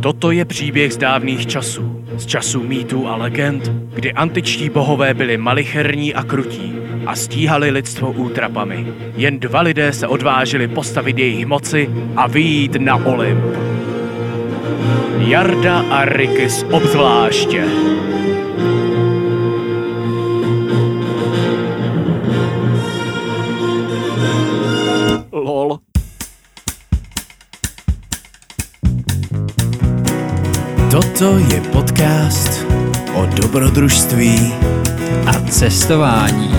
[0.00, 5.36] Toto je příběh z dávných časů, z časů mýtů a legend, kdy antičtí bohové byli
[5.36, 6.74] malicherní a krutí
[7.06, 8.86] a stíhali lidstvo útrapami.
[9.16, 13.44] Jen dva lidé se odvážili postavit jejich moci a vyjít na Olymp.
[15.18, 17.64] Jarda a Rikis obzvláště.
[31.26, 32.66] Toto je podcast
[33.14, 34.54] o dobrodružství
[35.26, 36.50] a cestování.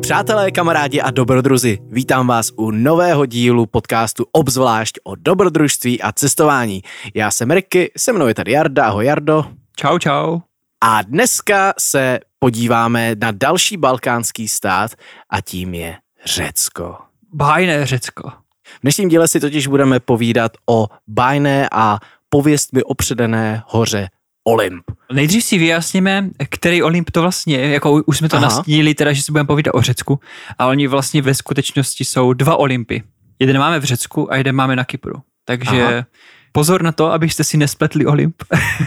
[0.00, 6.82] Přátelé, kamarádi a dobrodruzi, vítám vás u nového dílu podcastu Obzvlášť o dobrodružství a cestování.
[7.14, 9.44] Já jsem Ricky, se mnou je tady Jarda, ahoj Jardo.
[9.76, 10.40] Čau, čau.
[10.84, 14.90] A dneska se podíváme na další balkánský stát
[15.30, 16.96] a tím je Řecko.
[17.32, 18.43] Bájné Řecko.
[18.64, 21.98] V dnešním díle si totiž budeme povídat o bájné a
[22.28, 24.08] pověstmi opředené hoře
[24.46, 24.84] Olymp.
[25.12, 27.68] Nejdřív si vyjasníme, který Olymp to vlastně je.
[27.68, 28.46] Jako už jsme to Aha.
[28.46, 30.20] nastínili, teda, že si budeme povídat o Řecku.
[30.58, 33.02] A oni vlastně ve skutečnosti jsou dva Olympy.
[33.38, 35.22] Jeden máme v Řecku a jeden máme na Kypru.
[35.44, 36.04] Takže Aha.
[36.52, 38.42] pozor na to, abyste si nespletli Olymp.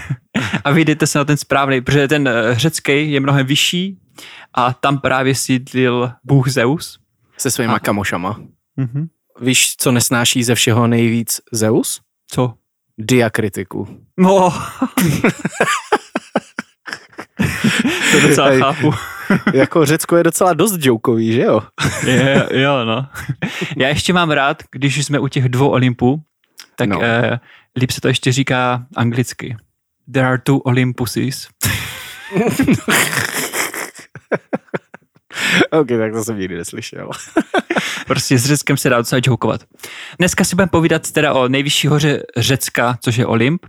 [0.64, 3.98] a vyjdete se na ten správný, protože ten eh, řecký je mnohem vyšší
[4.54, 7.00] a tam právě sídlil bůh Zeus.
[7.38, 7.80] Se svýma Aha.
[7.80, 8.40] kamošama.
[8.78, 9.08] Mhm.
[9.42, 12.02] Víš, co nesnáší ze všeho nejvíc Zeus?
[12.32, 12.54] Co?
[12.98, 13.88] Diakritiku.
[14.18, 14.54] No.
[18.12, 18.94] to docela chápu.
[19.54, 21.62] jako Řecko je docela dost jokový, že jo?
[22.06, 23.08] Je, jo, no.
[23.78, 26.22] Já ještě mám rád, když jsme u těch dvou Olympů,
[26.76, 27.00] tak no.
[27.04, 27.40] eh,
[27.76, 29.58] líp se to ještě říká anglicky.
[30.14, 31.48] There are two Olympuses.
[35.72, 37.10] ok, tak to jsem nikdy neslyšel.
[38.08, 39.62] Prostě s Řeckem se dá docela jokovat.
[40.20, 43.66] Dneska si budeme povídat teda o nejvyšší hoře Řecka, což je Olymp.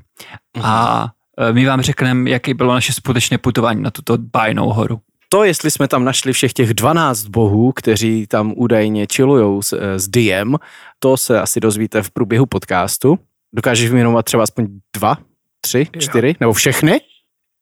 [0.63, 1.07] A
[1.39, 5.01] eh, my vám řekneme, jaké bylo naše skutečné putování na tuto bájnou horu.
[5.29, 9.99] To, jestli jsme tam našli všech těch 12 bohů, kteří tam údajně chillujou s, eh,
[9.99, 10.57] s Diem,
[10.99, 13.19] to se asi dozvíte v průběhu podcastu.
[13.55, 15.19] Dokážeš vyjmenovat třeba aspoň dva,
[15.61, 16.01] tři, Jo.
[16.01, 17.01] čtyři, nebo všechny?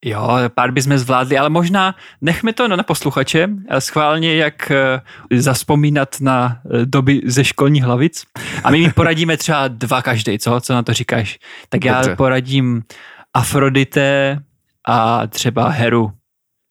[0.05, 3.49] Jo, pár bychom zvládli, ale možná nechme to na posluchače
[3.79, 5.01] schválně, jak eh,
[5.41, 8.25] zaspomínat na eh, doby ze školních hlavic.
[8.65, 10.61] A my jim poradíme třeba dva každý, co?
[10.61, 11.39] Co na to říkáš?
[11.69, 12.17] Tak já Dobře.
[12.17, 12.83] poradím
[13.35, 14.39] Afrodite
[14.87, 16.13] a třeba Heru,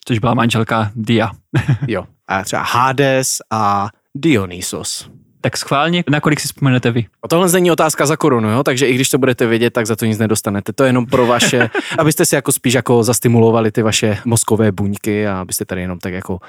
[0.05, 1.31] což byla manželka Dia.
[1.87, 2.05] Jo.
[2.27, 5.09] A třeba Hades a Dionysos.
[5.45, 7.05] Tak schválně, na kolik si vzpomenete vy?
[7.23, 8.63] A tohle není otázka za korunu, jo?
[8.63, 10.73] takže i když to budete vědět, tak za to nic nedostanete.
[10.73, 11.69] To je jenom pro vaše,
[11.99, 16.13] abyste si jako spíš jako zastimulovali ty vaše mozkové buňky a abyste tady jenom tak
[16.13, 16.39] jako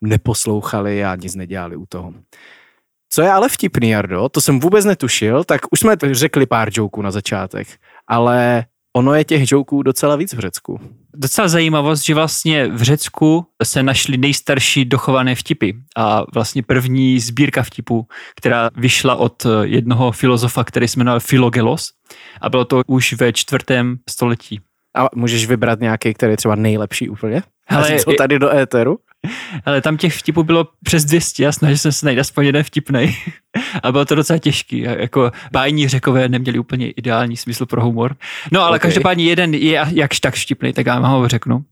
[0.00, 2.12] neposlouchali a nic nedělali u toho.
[3.10, 7.02] Co je ale vtipný, Jardo, to jsem vůbec netušil, tak už jsme řekli pár joků
[7.02, 7.68] na začátek,
[8.06, 8.64] ale
[8.96, 10.80] ono je těch joků docela víc v Řecku.
[11.14, 17.62] Docela zajímavost, že vlastně v Řecku se našly nejstarší dochované vtipy a vlastně první sbírka
[17.62, 21.92] vtipů, která vyšla od eh, jednoho filozofa, který se jmenoval Filogelos
[22.40, 24.60] a bylo to už ve čtvrtém století.
[24.96, 27.42] A můžeš vybrat nějaký, který je třeba nejlepší úplně?
[27.68, 28.98] Ale co tady do éteru?
[29.64, 33.16] Ale tam těch vtipů bylo přes 200 a snažil jsem se najít aspoň jeden vtipnej.
[33.82, 34.78] a bylo to docela těžký.
[34.80, 38.16] Jako bájní řekové neměli úplně ideální smysl pro humor.
[38.52, 38.80] No ale Ok.
[38.80, 38.90] okay.
[38.90, 41.64] každopádně jeden je jakž tak vtipný, tak já vám ho řeknu.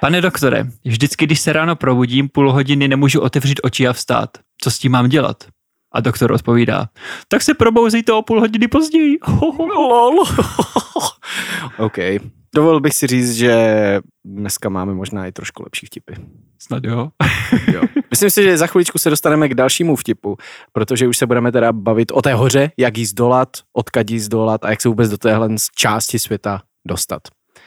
[0.00, 4.30] Pane doktore, vždycky, když se ráno probudím, půl hodiny nemůžu otevřít oči a vstát.
[4.60, 5.44] Co s tím mám dělat?
[5.94, 6.88] A doktor odpovídá,
[7.28, 9.18] tak se probouzejte o půl hodiny později.
[9.58, 10.14] Lol.
[11.78, 11.98] OK.
[12.54, 13.54] Dovolil bych si říct, že
[14.24, 16.12] dneska máme možná i trošku lepší vtipy.
[16.58, 17.10] Snad jo.
[17.72, 17.82] Jo.
[18.10, 20.36] Myslím si, že za chviličku se dostaneme k dalšímu vtipu,
[20.72, 24.64] protože už se budeme teda bavit o té hoře, jak jí zdolat, odkud jí zdolat
[24.64, 27.22] a jak se vůbec do téhle části světa dostat.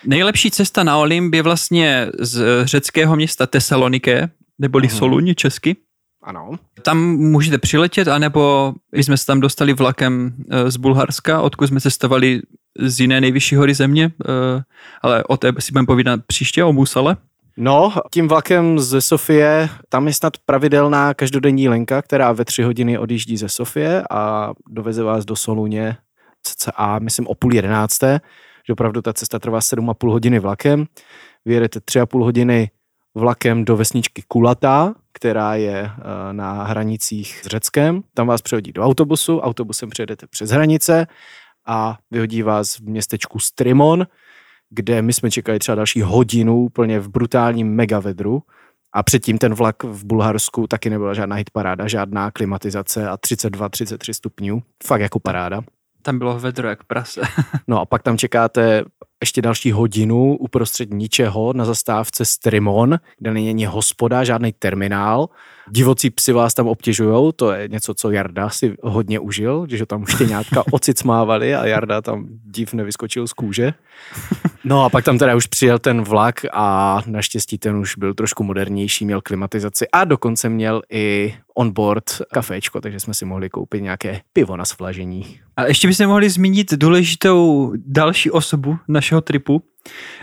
[0.05, 4.29] Nejlepší cesta na Olymp je vlastně z řeckého města Tesalonike,
[4.59, 4.97] neboli Mhm.
[4.97, 5.75] Soluň česky.
[6.23, 6.51] Ano.
[6.81, 11.81] Tam můžete přiletět, anebo my jsme se tam dostali vlakem eh, z Bulharska, odkud jsme
[11.81, 12.41] cestovali
[12.79, 14.63] z jiné nejvyšší hory země, eh,
[15.01, 17.17] ale o té si budeme povídat příště, o Musale.
[17.57, 22.97] No, tím vlakem ze Sofie, tam je snad pravidelná každodenní linka, která ve tři hodiny
[22.97, 25.97] odjíždí ze Sofie a doveze vás do Soluně
[26.43, 28.21] cca, myslím, o půl jedenácté,
[28.67, 30.85] že opravdu ta cesta trvá sedm a půl hodiny vlakem.
[31.45, 32.69] Vyjedete tři a půl hodiny
[33.15, 38.01] vlakem do vesničky Kulatá, která je eh, na hranicích s Řeckem.
[38.13, 41.07] Tam vás přehodí do autobusu, autobusem přejedete přes hranice
[41.65, 44.07] a vyhodí vás v městečku Strimon,
[44.69, 48.43] kde my jsme čekali třeba další hodinu úplně v brutálním megavedru
[48.93, 54.61] A předtím ten vlak v Bulharsku taky nebyla žádná hitparáda, žádná klimatizace a 32-33 stupňů.
[54.83, 55.61] Fakt jako paráda.
[56.01, 57.21] Tam bylo vedro jak prase.
[57.67, 58.83] No a pak tam čekáte
[59.21, 65.27] ještě další hodinu uprostřed ničeho na zastávce Strimon, kde není ani hospoda, žádný terminál.
[65.69, 69.85] Divocí psy vás tam obtěžují, to je něco, co Jarda si hodně užil, když ho
[69.85, 73.73] tam štěňátka ocicmávali a Jarda tam div nevyskočil z kůže.
[74.67, 78.43] No a pak tam teda už přijel ten vlak a naštěstí ten už byl trošku
[78.43, 84.21] modernější, měl klimatizaci a dokonce měl i onboard kaféčko, takže jsme si mohli koupit nějaké
[84.33, 85.39] pivo na svlažení.
[85.57, 89.61] A ještě bychom mohli zmínit důležitou další osobu našeho tripu,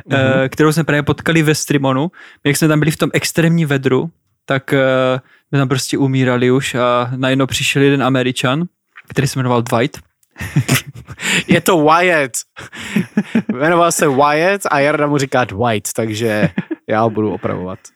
[0.08, 0.48] mm-hmm.
[0.48, 2.10] kterou jsme právě potkali ve Strimonu.
[2.44, 4.10] Jak jsme tam byli v tom extrémní vedru,
[4.44, 4.74] tak
[5.48, 8.64] jsme tam prostě umírali už a najednou přišel jeden Američan,
[9.08, 9.98] který se jmenoval Dwight.
[11.48, 12.32] Je to Wyatt.
[13.52, 16.50] Jmenoval se Wyatt a Jarda mu říká Dwight, takže
[16.88, 17.78] já ho budu opravovat.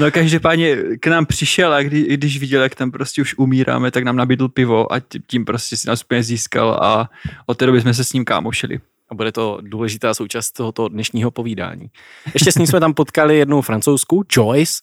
[0.00, 4.04] No každopádně k nám přišel a kdy, když viděl, jak tam prostě už umíráme, tak
[4.04, 7.10] nám nabídl pivo a tím prostě si nás úplně získal a
[7.46, 8.80] od té doby jsme se s ním kámošili.
[9.10, 11.90] A bude to důležitá součást tohoto dnešního povídání.
[12.34, 14.82] Ještě s ním jsme tam potkali jednu francouzskou, Joyce,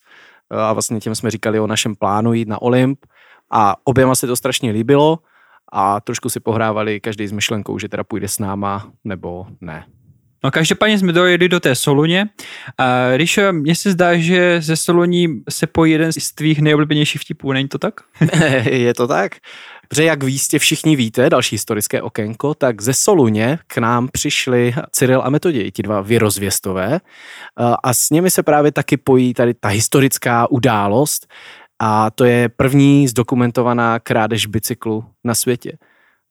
[0.49, 2.99] a vlastně tím jsme říkali o našem plánu jít na Olymp
[3.51, 5.19] a oběma se to strašně líbilo
[5.71, 9.85] a trošku si pohrávali každý s myšlenkou, že teda půjde s náma nebo ne.
[10.43, 12.29] No každopádně jsme dojeli do té Soluně.
[12.77, 17.53] A když mně se zdá, že ze Soluní se pojí jeden z tvých nejoblíbenějších vtipů,
[17.53, 17.93] není to tak?
[18.65, 19.35] je to tak.
[19.89, 24.73] Protože jak vy jistě všichni víte, další historické okénko, tak ze Soluně k nám přišli
[24.91, 26.99] Cyril a Metoděj, ti dva vyrozvěstové
[27.83, 31.27] a s nimi se právě taky pojí tady ta historická událost
[31.79, 35.77] a to je první zdokumentovaná krádež bicyklu na světě,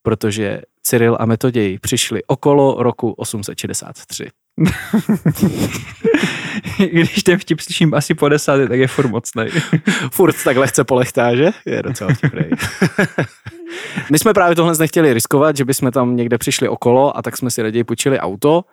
[0.03, 4.29] protože Cyril a Metoděj přišli okolo roku 863.
[6.93, 9.45] Když ten vtip slyším asi po desáté, tak je furt mocný.
[10.13, 11.51] furt tak lehce polechtá, že?
[11.67, 12.41] Je docela vtipný.
[14.11, 17.51] My jsme právě tohle nechtěli riskovat, že bychom tam někde přišli okolo a tak jsme
[17.51, 18.65] si raději půjčili auto,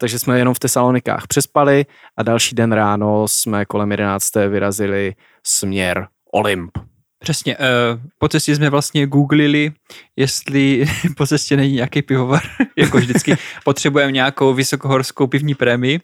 [0.00, 1.86] takže jsme jenom v Tesalonikách přespali
[2.16, 4.34] a další den ráno jsme kolem 11.
[4.48, 5.14] vyrazili
[5.46, 6.78] směr Olymp.
[7.18, 7.56] Přesně.
[7.56, 7.64] Uh,
[8.18, 9.72] po cestě jsme vlastně googlili,
[10.16, 10.86] jestli
[11.16, 12.42] po cestě není nějaký pivovar,
[12.76, 16.00] jako vždycky potřebujeme nějakou vysokohorskou pivní prémii.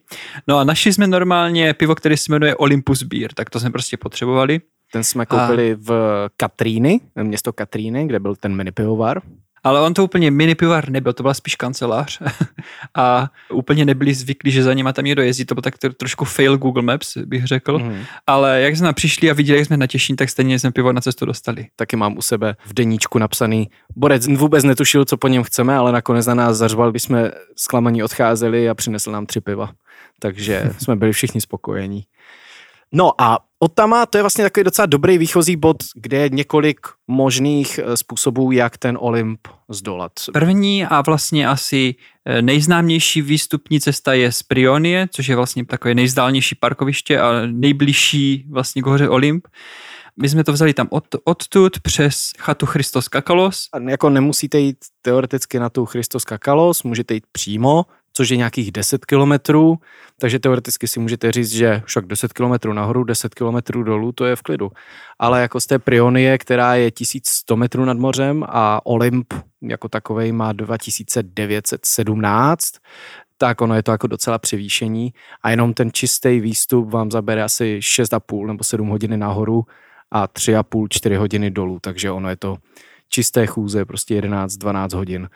[0.49, 3.97] No a našli jsme normálně pivo, které se jmenuje Olympus Beer, tak to jsme prostě
[3.97, 4.61] potřebovali.
[4.93, 5.77] Ten jsme koupili a...
[5.81, 5.91] v
[6.37, 9.23] Katríny, město Katríny, kde byl ten mini pivovar.
[9.65, 12.23] Ale on to úplně mini pivar nebyl, to byla spíš kancelář.
[12.95, 16.59] a úplně nebyli zvyklí, že za nima tam někdo jezdí, to byl tak trošku fail
[16.59, 17.79] Google Maps, bych řekl.
[17.79, 18.05] Mm.
[18.27, 21.27] Ale jak jsme přišli a viděli, jak jsme natěšení, tak stejně jsme pivo na cestu
[21.27, 21.67] dostali.
[21.77, 23.71] Taky mám u sebe v deníčku napsaný.
[23.97, 28.03] Borec vůbec netušil, co po něm chceme, ale nakonec na nás zařval, když jsme zklamaní
[28.03, 29.73] odcházeli a přinesl nám tři piva.
[30.19, 32.05] Takže jsme byli všichni spokojení.
[32.95, 37.79] No a Otama to je vlastně takový docela dobrý výchozí bod, kde je několik možných
[37.79, 40.13] eh, způsobů, jak ten Olymp zdolat.
[40.33, 41.95] První a vlastně asi
[42.25, 48.45] eh, nejznámější výstupní cesta je z Prionie, což je vlastně takové nejzdálnější parkoviště a nejbližší
[48.51, 49.49] vlastně k hoře Olymp.
[50.21, 53.69] My jsme to vzali tam od, odtud přes chatu Christos Kakalos.
[53.73, 57.85] A jako nemusíte jít teoreticky na tu Christos Kakalos, můžete jít přímo,
[58.17, 59.79] což je nějakých 10 kilometrů,
[60.19, 64.37] takže teoreticky si můžete říct, že však 10 kilometrů nahoru, 10 kilometrů dolů, to je
[64.37, 64.71] v klidu.
[65.19, 70.33] Ale jako z té Prionie, která je 1100 metrů nad mořem a Olymp jako takovej
[70.33, 72.75] má 2917,
[73.39, 75.13] tak ono je to jako docela převýšení
[75.43, 79.65] a jenom ten čistý výstup vám zabere asi 6,5 nebo 7 hodiny nahoru
[80.11, 82.57] a 3,5, 4 hodiny dolů, takže ono je to
[83.09, 85.29] čisté chůze, prostě 11-12 hodin.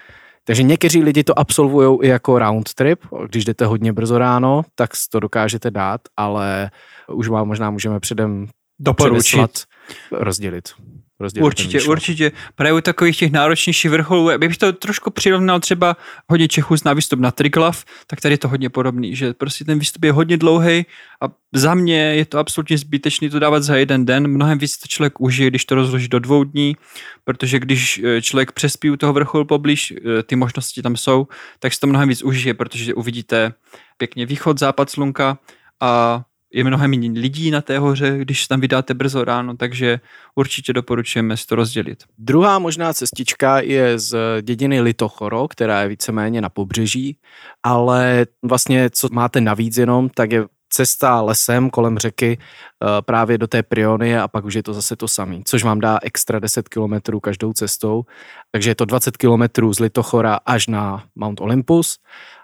[0.48, 4.90] Takže někteří lidi to absolvují i jako round trip, když jdete hodně brzo ráno, tak
[5.10, 6.70] to dokážete dát, ale
[7.12, 8.46] už vám možná můžeme předem
[8.78, 9.64] doporučit.
[10.12, 10.68] rozdělit
[11.20, 11.46] rozdělit.
[11.46, 12.32] Určitě, určitě.
[12.54, 15.96] Právě u takových těch náročnějších vrcholů, bych to trošku přirovnal třeba
[16.28, 19.78] hodně Čechů zná výstup na Triglav, tak tady je to hodně podobný, že prostě ten
[19.78, 20.86] výstup je hodně dlouhý
[21.22, 24.28] a za mě je to absolutně zbytečný to dávat za jeden den.
[24.28, 26.76] Mnohem víc to člověk užije, když to rozloží do dvou dní,
[27.24, 31.26] protože když eh, člověk přespí u toho vrcholu poblíž, eh, ty možnosti tam jsou,
[31.58, 33.52] tak si to mnohem víc užije, protože uvidíte
[33.96, 35.38] pěkně východ, západ slunka
[35.80, 40.00] a je mnohem méně lidí na té hoře, když tam vydáte brzo ráno, takže
[40.34, 42.04] určitě doporučujeme si to rozdělit.
[42.18, 47.16] Druhá možná cestička je z dědiny Litochoro, která je víceméně na pobřeží,
[47.62, 53.46] ale vlastně co máte navíc jenom, tak je cesta lesem kolem řeky eh, právě do
[53.46, 56.68] té Prionie a pak už je to zase to samé, což vám dá extra 10
[56.68, 58.04] kilometrů každou cestou.
[58.52, 61.98] Takže je to 20 kilometrů z Litochora až na Mount Olympus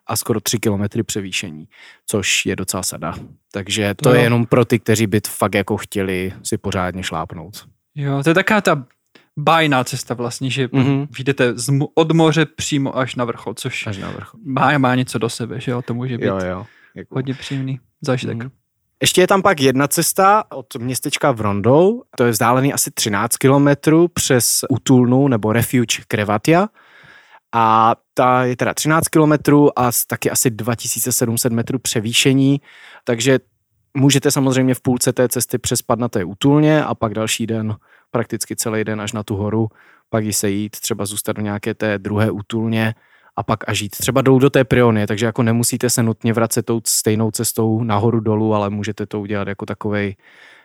[0.06, 1.68] a skoro 3 kilometry převýšení,
[2.06, 3.14] což je docela sada.
[3.52, 4.14] Takže to No.
[4.14, 7.64] je jenom pro ty, kteří by fakt jako chtěli si pořádně šlápnout.
[7.94, 8.84] Jo, to je taková ta
[9.38, 10.84] bájná cesta vlastně, že Mhm.
[10.84, 11.06] mm-hmm.
[11.16, 14.40] vyjdete z, od moře přímo až na vrchol, což Až na vrchol.
[14.44, 16.66] má, má něco do sebe, že jo, to může být Jo, jo.
[16.94, 17.14] Jako.
[17.14, 18.36] hodně příjemný zážitek.
[18.36, 18.50] Mhm.
[19.02, 24.08] Ještě je tam pak jedna cesta od městečka Vrondou, to je vzdálený asi 13 kilometrů
[24.08, 26.68] přes Utulnu nebo Refuge Krevatia
[27.56, 32.60] a ta je teda 13 kilometrů a taky asi 2700 metrů převýšení,
[33.04, 33.38] takže
[33.96, 37.76] můžete samozřejmě v půlce té cesty přespat na té útulně a pak další den,
[38.10, 39.68] prakticky celý den až na tu horu,
[40.10, 42.94] pak jí se jít, třeba zůstat v nějaké té druhé útulně
[43.36, 46.62] a pak až jít třeba dolů do té Prionie, takže jako nemusíte se nutně vracet
[46.62, 50.16] tou stejnou cestou nahoru dolů, ale můžete to udělat jako takovej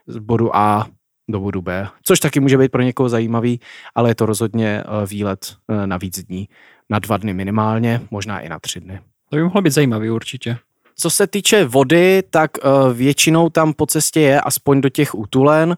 [0.08, 0.88] z bodu A
[1.30, 3.60] do bodu B, což taky může být pro někoho zajímavý,
[3.96, 6.48] ale je to rozhodně eh, výlet eh, na víc dní,
[6.90, 9.00] na dva dny minimálně, možná i na tři dny.
[9.30, 10.58] To by mohlo být zajímavý určitě.
[10.96, 15.78] Co se týče vody, tak eh, většinou tam po cestě je, aspoň do těch útulen,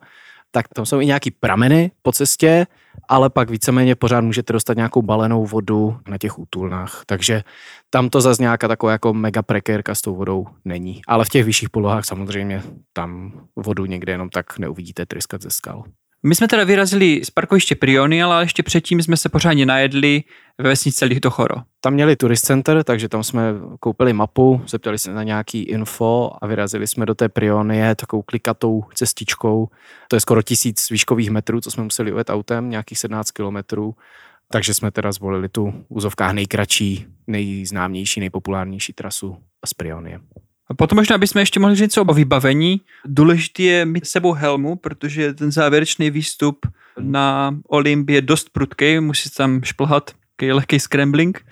[0.51, 2.67] tak tam jsou i nějaký prameny po cestě,
[3.09, 7.03] ale pak víceméně pořád můžete dostat nějakou balenou vodu na těch útulnách.
[7.05, 7.43] Takže
[7.89, 11.01] tam to zase nějaká taková jako mega prekérka s tou vodou není.
[11.07, 12.63] Ale v těch vyšších polohách samozřejmě
[12.93, 15.83] tam vodu někde jenom tak neuvidíte tryskat ze skal.
[16.23, 20.23] My jsme teda vyrazili z parkoviště Priony, ale ještě předtím jsme se pořádně najedli
[20.57, 21.55] ve vesnici Lichtochoro.
[21.79, 26.47] Tam měli turist center, takže tam jsme koupili mapu, zeptali se na nějaký info a
[26.47, 29.67] vyrazili jsme do té Prionie takovou klikatou cestičkou.
[30.07, 33.95] To je skoro tisíc výškových metrů, co jsme museli ujet autem, nějakých 17 kilometrů.
[34.51, 40.19] Takže jsme teda zvolili tu úzovkách nejkratší, nejznámější, nejpopulárnější trasu z Prionie.
[40.77, 42.81] Potom možná bychom ještě mohli říct něco o vybavení.
[43.05, 46.65] Důležité je mít sebou helmu, protože ten závěrečný výstup
[46.99, 51.45] na Olymp je dost prudký, musí se tam šplhat takový lehký scrambling.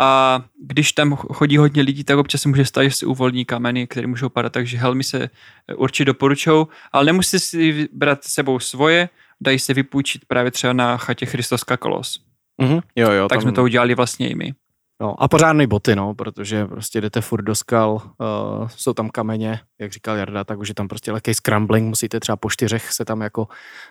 [0.00, 3.86] A když tam chodí hodně lidí, tak občas se může stát, že si uvolní kameny,
[3.86, 5.30] které můžou padat, takže helmy se
[5.76, 9.08] určitě doporučují, ale nemusíte si brát s sebou svoje,
[9.40, 12.20] dají se vypůjčit právě třeba na chatě Christoska Kolos.
[12.58, 12.80] Mhm.
[12.96, 14.54] Jo, jo, Tak tam, jsme to udělali vlastně i my.
[15.00, 19.60] No, a pořádný boty, no, protože prostě jdete furt do skal, uh, jsou tam kameně,
[19.80, 23.04] jak říkal Jarda, tak už je tam prostě lehký scrambling, musíte třeba po čtyřech se
[23.04, 23.48] tam jako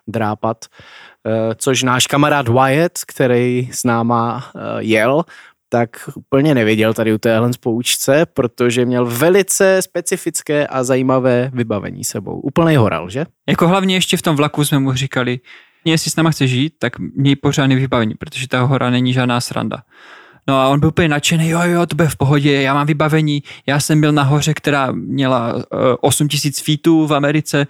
[0.08, 5.24] drápat, uh, což náš kamarád Wyatt, který s náma uh, jel,
[5.70, 12.40] tak úplně nevěděl tady u téhle spoučce, protože měl velice specifické a zajímavé vybavení sebou.
[12.40, 13.26] Úplný horal, že?
[13.50, 15.40] Jako hlavně ještě v tom vlaku jsme mu říkali,
[15.86, 19.84] jestli s náma chce žít, tak měj pořádný vybavení, protože ta hora není žádná sranda.
[20.48, 23.44] No a on byl úplně nadšený, jo, jo, to bude v pohodě, já mám vybavení,
[23.66, 25.62] já jsem byl na hoře, která měla uh,
[26.02, 27.68] 8000 feetů v Americe,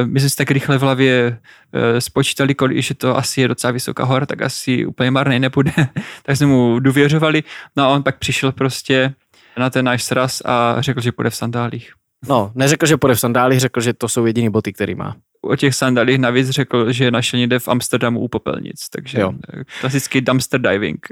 [0.00, 1.38] uh, my jsme si tak rychle v hlavě
[1.74, 5.72] uh, spočítali, kolik, že to asi je docela vysoká hora, tak asi úplně marný nebude,
[6.22, 7.42] tak jsme mu důvěřovali,
[7.76, 9.14] no a on pak přišel prostě
[9.58, 11.92] na ten náš sraz a řekl, že půjde v sandálích.
[12.28, 15.16] No, neřekl, že půjde v sandálích, řekl, že to jsou jediný boty, který má.
[15.42, 19.32] O těch sandálích navíc řekl, že je našel někde v Amsterdamu u popelnic, takže Jo.
[19.56, 19.62] jo.
[19.80, 21.06] klasický dumpster diving.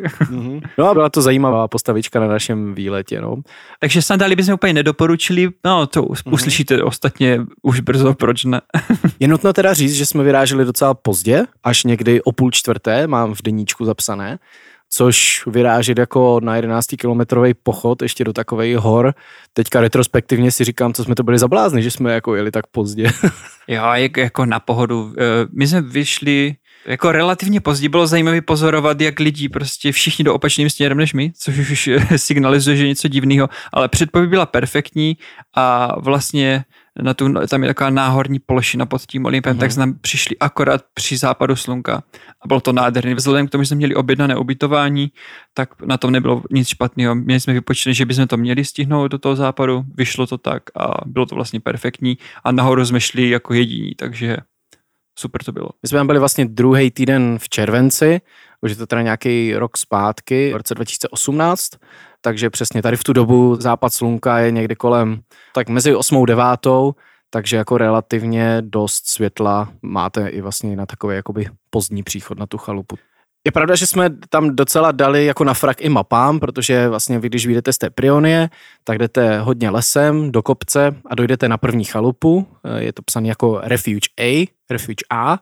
[0.78, 3.36] No a byla to zajímavá postavička na našem výletě, no.
[3.80, 6.34] takže sandály bychom úplně nedoporučili, no to Mhm.
[6.34, 8.60] uslyšíte ostatně už brzo, proč ne.
[9.20, 13.34] Je nutno teda říct, že jsme vyráželi docela pozdě, až někdy o půl čtvrté, mám
[13.34, 14.38] v deníčku zapsané,
[14.90, 19.14] což vyrážet jako na 11 kilometrový pochod ještě do takových hor.
[19.52, 22.66] Teďka retrospektivně si říkám, co jsme to byli za blázny, že jsme jako jeli tak
[22.66, 23.10] pozdě.
[23.68, 25.14] Jo, jak, jako na pohodu.
[25.18, 26.54] Eh, My jsme vyšli
[26.86, 31.32] jako relativně pozdě, bylo zajímavé pozorovat, jak lidi prostě všichni do opačným směrem než my,
[31.38, 35.16] což už signalizuje, že něco divného, ale předpověď byla perfektní
[35.54, 36.64] a vlastně
[37.02, 39.56] na tu, tam je taková náhorní plošina pod tím Olympem, Mhm.
[39.56, 39.60] mm-hmm.
[39.60, 42.02] tak jsme přišli akorát při západu slunka
[42.44, 43.14] a bylo to nádherné.
[43.14, 45.10] Vzhledem k tomu, že jsme měli objednané ubytování,
[45.54, 47.14] tak na tom nebylo nic špatného.
[47.14, 50.94] Měli jsme vypočtené, že bychom to měli stihnout do toho západu, vyšlo to tak a
[51.06, 54.36] bylo to vlastně perfektní a nahoru jsme šli jako jediní, takže
[55.18, 55.68] super to bylo.
[55.82, 58.20] My jsme tam byli vlastně druhý týden v červenci,
[58.66, 61.70] už je to teda nějaký rok zpátky, v roce 2018,
[62.20, 65.20] takže přesně tady v tu dobu západ slunka je někdy kolem,
[65.54, 66.44] tak mezi 8 a 9,
[67.30, 72.58] takže jako relativně dost světla máte i vlastně na takový jakoby pozdní příchod na tu
[72.58, 72.96] chalupu.
[73.44, 77.28] Je pravda, že jsme tam docela dali jako na frak i mapám, protože vlastně vy,
[77.28, 78.48] když vyjdete z té Prionie,
[78.84, 82.46] tak jdete hodně lesem do kopce a dojdete na první chalupu.
[82.78, 85.38] Je to psané jako Refuge A, Refuge A.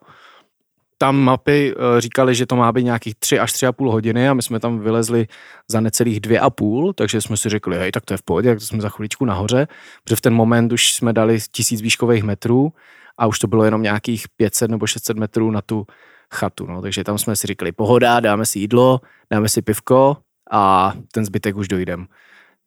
[1.04, 4.42] Tam mapy eh, říkali, že to má být nějakých 3 až 3,5 hodiny a my
[4.42, 5.26] jsme tam vylezli
[5.68, 8.66] za necelých 2,5, takže jsme si řekli, hej, tak to je v pohodě, tak to
[8.66, 9.68] jsme za chviličku nahoře,
[10.04, 12.72] protože v ten moment už jsme dali tisíc výškových metrů
[13.18, 15.86] a už to bylo jenom nějakých 500 nebo 600 metrů na tu
[16.34, 20.16] chatu, no, takže tam jsme si říkali, pohoda, dáme si jídlo, dáme si pivko
[20.50, 22.06] a ten zbytek už dojdem.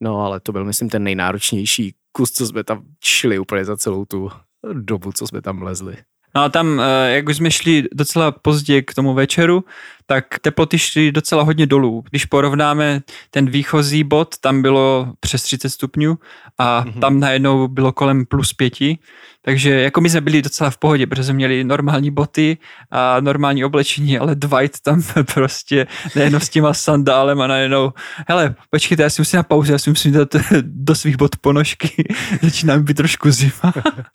[0.01, 4.06] No ale to byl, myslím, ten nejnáročnější kus, co jsme tam šli úplně za celou
[4.06, 4.29] tu
[4.74, 5.98] dobu, co jsme tam lezli.
[6.38, 9.63] No a tam, eh, jak už jsme šli docela pozdě k tomu večeru,
[10.08, 12.04] tak teploty šly docela hodně dolů.
[12.10, 16.18] Když porovnáme ten výchozí bod, tam bylo přes 30 stupňů
[16.58, 17.00] a mm-hmm.
[17.00, 19.00] tam najednou bylo kolem plus pěti,
[19.42, 22.58] takže jako my jsme byli docela v pohodě, protože jsme měli normální boty
[22.92, 25.02] a normální oblečení, ale Dwight tam
[25.34, 27.92] prostě nejenom s těma sandálem a najednou,
[28.28, 32.14] hele, počkejte, já si musím na pauzu, já si musím dát do svých bot ponožky,
[32.42, 33.74] začíná mi být trošku zima.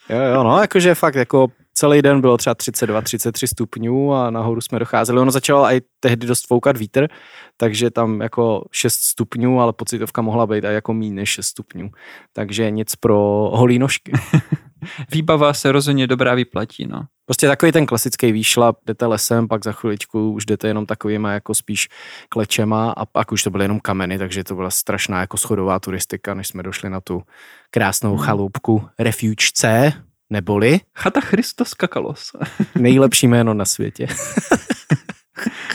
[0.09, 4.61] jo, jo, no, jakože fakt jako celý den bylo třeba 32, 33 stupňů a nahoru
[4.61, 5.21] jsme docházeli.
[5.21, 7.09] Ono začalo i tehdy dost foukat vítr,
[7.57, 11.91] takže tam jako 6 stupňů, ale pocitovka mohla být i jako méně než 6 stupňů.
[12.33, 13.19] Takže nic pro
[13.55, 14.13] holí nožky.
[15.13, 17.03] Výbava se rozhodně dobrá vyplatí, no.
[17.25, 21.55] Prostě takový ten klasický výšlap, jdete lesem, pak za chviličku už jdete jenom takovýma jako
[21.55, 21.89] spíš
[22.29, 26.35] klečema a pak už to byly jenom kameny, takže to byla strašná jako schodová turistika,
[26.35, 27.23] než jsme došli na tu
[27.71, 28.25] krásnou hmm.
[28.25, 29.93] chalupku Refuge C,
[30.31, 30.81] neboli...
[30.99, 32.31] Chata Christos Kakalos.
[32.79, 34.07] nejlepší jméno na světě.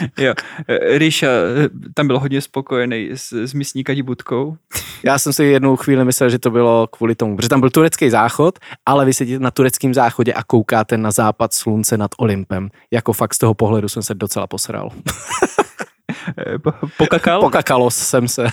[0.18, 0.34] jo,
[0.98, 1.28] Ríša
[1.94, 4.58] tam byl hodně spokojený s, s místní kadibutkou.
[5.04, 8.10] Já jsem si jednou chvíli myslel, že to bylo kvůli tomu, protože tam byl turecký
[8.10, 12.70] záchod, ale vy sedíte na tureckém záchodě a koukáte na západ slunce nad Olympem.
[12.92, 14.90] Jako fakt z toho pohledu jsem se docela posral.
[16.98, 17.42] Pokakal?
[17.42, 18.48] Pokakalo jsem se.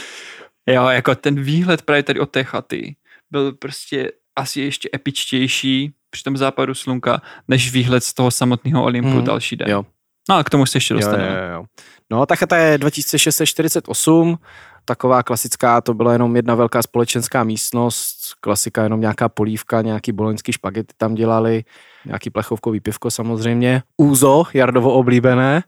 [0.66, 2.96] jo, jako ten výhled právě tady od té chaty
[3.30, 9.08] byl prostě asi ještě epičtější při tom západu slunka, než výhled z toho samotného Olympu
[9.08, 9.70] mm, další den.
[9.70, 9.84] Jo.
[10.28, 11.28] No a k tomu se ještě dostaneme.
[11.28, 11.64] Jo, jo, jo.
[12.10, 14.38] No tak a to je 2648,
[14.84, 20.52] taková klasická, to byla jenom jedna velká společenská místnost, klasika jenom nějaká polívka, nějaký boloňský
[20.52, 21.64] špagety tam dělali,
[22.06, 25.62] nějaký plechovkový pivko samozřejmě, úzo, Jardovo oblíbené,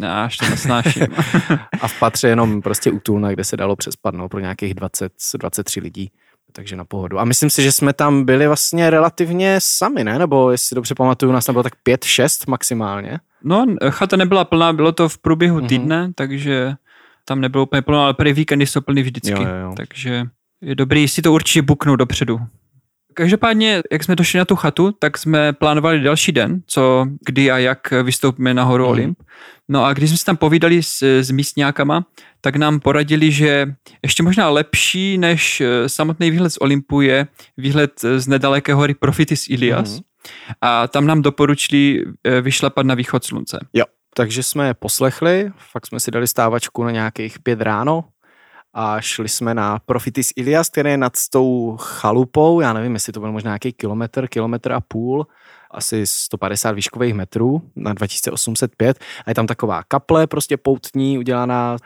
[0.00, 1.06] já až to nesnáším.
[1.80, 5.80] a v patře jenom prostě útulna, kde se dalo přespat no, pro nějakých 20, 23
[5.80, 6.10] lidí
[6.54, 7.18] takže na pohodu.
[7.18, 10.18] A myslím si, že jsme tam byli vlastně relativně sami, ne?
[10.18, 13.20] Nebo jestli dobře pamatuju, nás tam bylo tak pět, šest maximálně.
[13.44, 15.68] No, chata nebyla plná, bylo to v průběhu mm-hmm.
[15.68, 16.74] týdne, takže
[17.24, 19.30] tam nebylo úplně plno, ale prý víkendy jsou plný vždycky.
[19.30, 19.74] Jo, jo, jo.
[19.76, 20.26] Takže
[20.60, 22.40] je dobrý si to určitě buknout dopředu.
[23.14, 27.58] Každopádně, jak jsme došli na tu chatu, tak jsme plánovali další den, co, kdy a
[27.58, 28.90] jak vystoupíme na horu mm.
[28.90, 29.18] Olymp.
[29.68, 32.06] No a když jsme se tam povídali s, s místňákama,
[32.40, 37.92] tak nám poradili, že ještě možná lepší než eh, samotný výhled z Olympu je výhled
[38.16, 39.94] z nedaleké hory Profitis Ilias.
[39.94, 40.00] Mm.
[40.60, 43.58] A tam nám doporučili eh, vyšlapat na východ slunce.
[43.72, 43.84] Jo,
[44.14, 48.04] takže jsme poslechli, fakt jsme si dali stávačku na nějakých pět ráno,
[48.74, 53.20] a šli jsme na Profitis Ilias, který je nad tou chalupou, já nevím, jestli to
[53.20, 55.26] byl možná nějaký kilometr, kilometr a půl,
[55.70, 61.76] asi 150 výškových metrů na 2805 a je tam taková kaple prostě poutní udělaná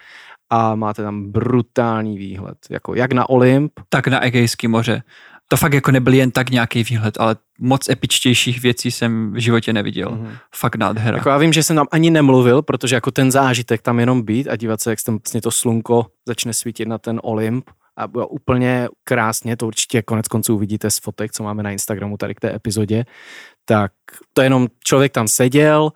[0.50, 3.72] a máte tam brutální výhled, jako jak na Olymp.
[3.88, 5.02] Tak na Egejské moře
[5.48, 9.72] to fakt jako nebyl jen tak nějaký výhled, ale moc epičtějších věcí jsem v životě
[9.72, 10.08] neviděl.
[10.10, 10.38] Mm-hmm.
[10.54, 11.16] Fakt nádhera.
[11.16, 14.48] Jako já vím, že jsem tam ani nemluvil, protože jako ten zážitek tam jenom být
[14.48, 18.28] a dívat se, jak tam vlastně to slunko začne svítit na ten Olymp a bylo
[18.28, 22.40] úplně krásně, to určitě konec konců uvidíte z fotek, co máme na Instagramu tady k
[22.40, 23.04] té epizodě,
[23.64, 23.92] tak
[24.32, 25.92] to jenom člověk tam seděl,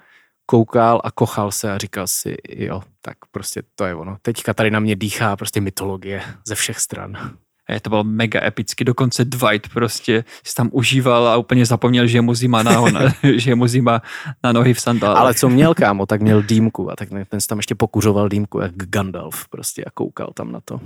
[0.46, 4.16] koukal a kochal se a říkal si, jo, tak prostě to je ono.
[4.22, 7.36] Teďka tady na mě dýchá prostě mytologie ze všech stran.
[7.68, 12.18] Je to bylo mega epicky, dokonce Dwight prostě si tam užíval a úplně zapomněl, že
[12.18, 12.82] je mu zima na,
[13.36, 14.02] že je mu zima
[14.44, 15.18] na nohy v sandále.
[15.18, 18.60] Ale co měl, kámo, tak měl dýmku a tak ten si tam ještě pokuřoval dýmku,
[18.60, 20.80] jak Gandalf prostě a koukal tam na to.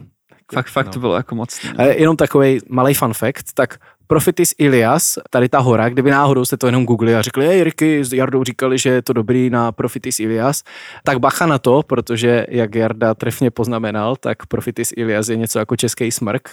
[0.53, 0.93] Fakt, fakt no.
[0.93, 1.61] to bylo jako moc.
[1.97, 6.67] Jenom takový malý fun fact, tak Profitis Ilias, tady ta hora, kdyby náhodou jste to
[6.67, 10.21] jenom googli a řekli, hej, Ricky s Jardou říkali, že je to dobrý na Profitis
[10.21, 10.63] Ilias,
[11.05, 15.77] tak bacha na to, protože jak Jarda trefně poznamenal, tak Profitis Ilias je něco jako
[15.77, 16.49] český smrk,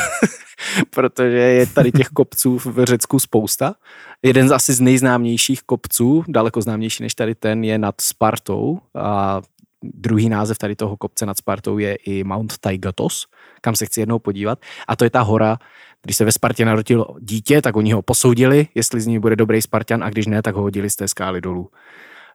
[0.90, 3.74] protože je tady těch kopců v Řecku spousta.
[4.22, 9.42] Jeden z asi z nejznámějších kopců, daleko známější než tady ten, je nad Spartou a
[9.82, 13.26] druhý název tady toho kopce nad Spartou je i Mount Taygatos,
[13.60, 14.58] kam se chci jednou podívat.
[14.88, 15.58] A to je ta hora,
[16.06, 19.62] když se ve Spartě narodilo dítě, tak oni ho posoudili, jestli z něj bude dobrý
[19.62, 21.70] Spartan a když ne, tak ho hodili z té skály dolů.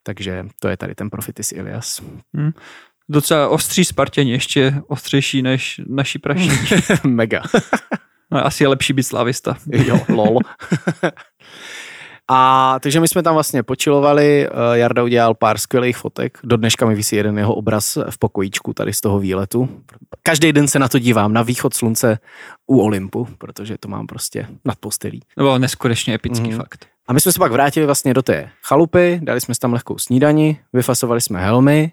[0.03, 2.01] Takže to je tady ten Profitis Ilias.
[2.33, 2.51] Hmm.
[3.09, 6.51] Docela ostří Spartěni, ještě ostřejší než naši praší.
[7.07, 7.41] Mega.
[8.31, 9.57] no, asi je lepší být slavista.
[9.67, 10.39] jo, lol.
[12.29, 16.85] A takže my jsme tam vlastně počilovali, eh, Jarda udělal pár skvělých fotek, do dneška
[16.85, 19.69] mi vysí jeden jeho obraz v pokojíčku tady z toho výletu.
[20.23, 22.19] Každý den se na to dívám, na východ slunce
[22.67, 25.19] u Olympu, protože to mám prostě nad postelí.
[25.37, 26.57] To bylo neskutečně epický mm.
[26.57, 26.85] fakt.
[27.07, 29.97] A my jsme se pak vrátili vlastně do té chalupy, dali jsme si tam lehkou
[29.97, 31.91] snídani, vyfasovali jsme helmy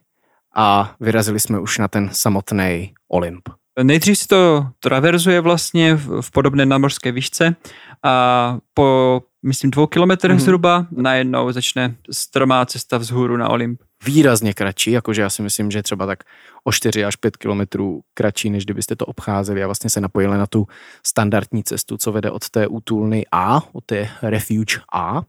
[0.55, 3.49] a vyrazili jsme už na ten samotný Olymp.
[3.83, 7.55] Nejdřív si to traverzuje vlastně v, v podobné námořské výšce
[8.03, 10.41] a po, myslím, dvou kilometrech mm-hmm.
[10.41, 13.81] zhruba najednou začne strmá cesta vzhůru na Olymp.
[14.05, 16.25] Výrazně kratší, jakože já si myslím, že třeba tak
[16.65, 20.47] o 4 až 5 kilometrů kratší, než kdybyste to obcházeli a vlastně se napojili na
[20.47, 20.67] tu
[21.07, 25.23] standardní cestu, co vede od té útulny A, od té Refuge A.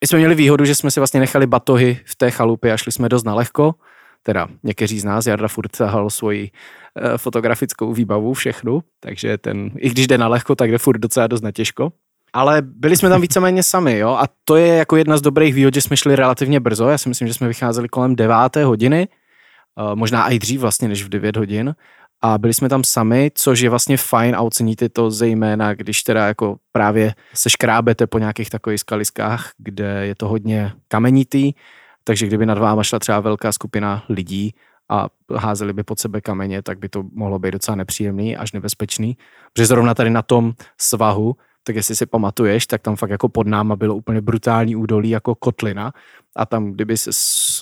[0.00, 2.92] My jsme měli výhodu, že jsme si vlastně nechali batohy v té chalupě a šli
[2.92, 3.74] jsme dost nalehko,
[4.22, 6.50] teda někteří z nás, Jarda furt sahal svoji
[6.96, 11.26] eh, fotografickou výbavu, všechnu, takže ten, i když jde na lehko, tak jde furt docela
[11.26, 11.92] dost na těžko.
[12.32, 15.74] Ale byli jsme tam víceméně sami, jo, a to je jako jedna z dobrých výhod,
[15.74, 19.94] že jsme šli relativně brzo, já si myslím, že jsme vycházeli kolem deváté hodiny, eh,
[19.94, 21.74] možná i dřív vlastně, než v 9 hodin,
[22.22, 26.26] a byli jsme tam sami, což je vlastně fajn a oceníte to zejména, když teda
[26.26, 31.52] jako právě se škrábete po nějakých takových skaliskách, kde je to hodně kamenitý,
[32.04, 34.54] takže kdyby nad váma šla třeba velká skupina lidí
[34.88, 39.16] a házeli by pod sebe kameně, tak by to mohlo být docela nepříjemný, až nebezpečný.
[39.52, 43.46] Protože zrovna tady na tom svahu, tak jestli si pamatuješ, tak tam fakt jako pod
[43.46, 45.92] náma bylo úplně brutální údolí jako kotlina
[46.36, 47.10] a tam kdyby se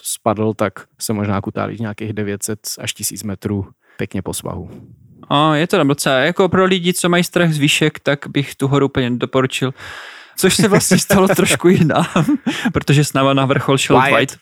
[0.03, 4.71] spadl, tak se možná kutálíš nějakých 900 až 1000 metrů pěkně po svahu.
[5.29, 8.55] A je to tam docela, jako pro lidi, co mají strach z výšek, tak bych
[8.55, 9.75] tu horu úplně doporučil
[10.41, 12.39] což se vlastně stalo trošku i nám,
[12.73, 14.13] protože s náma na vrchol šel Wyatt.
[14.13, 14.37] White.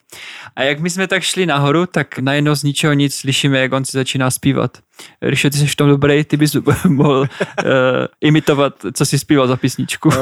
[0.57, 3.85] A jak my jsme tak šli nahoru, tak najednou z ničeho nic slyšíme, jak on
[3.85, 4.79] si začíná zpívat.
[5.23, 6.57] Ríšo, ty jsi v tom dobrý, ty bys
[6.89, 7.27] mohl uh,
[8.21, 10.09] imitovat, co si zpíval za písničku.
[10.09, 10.15] Uh,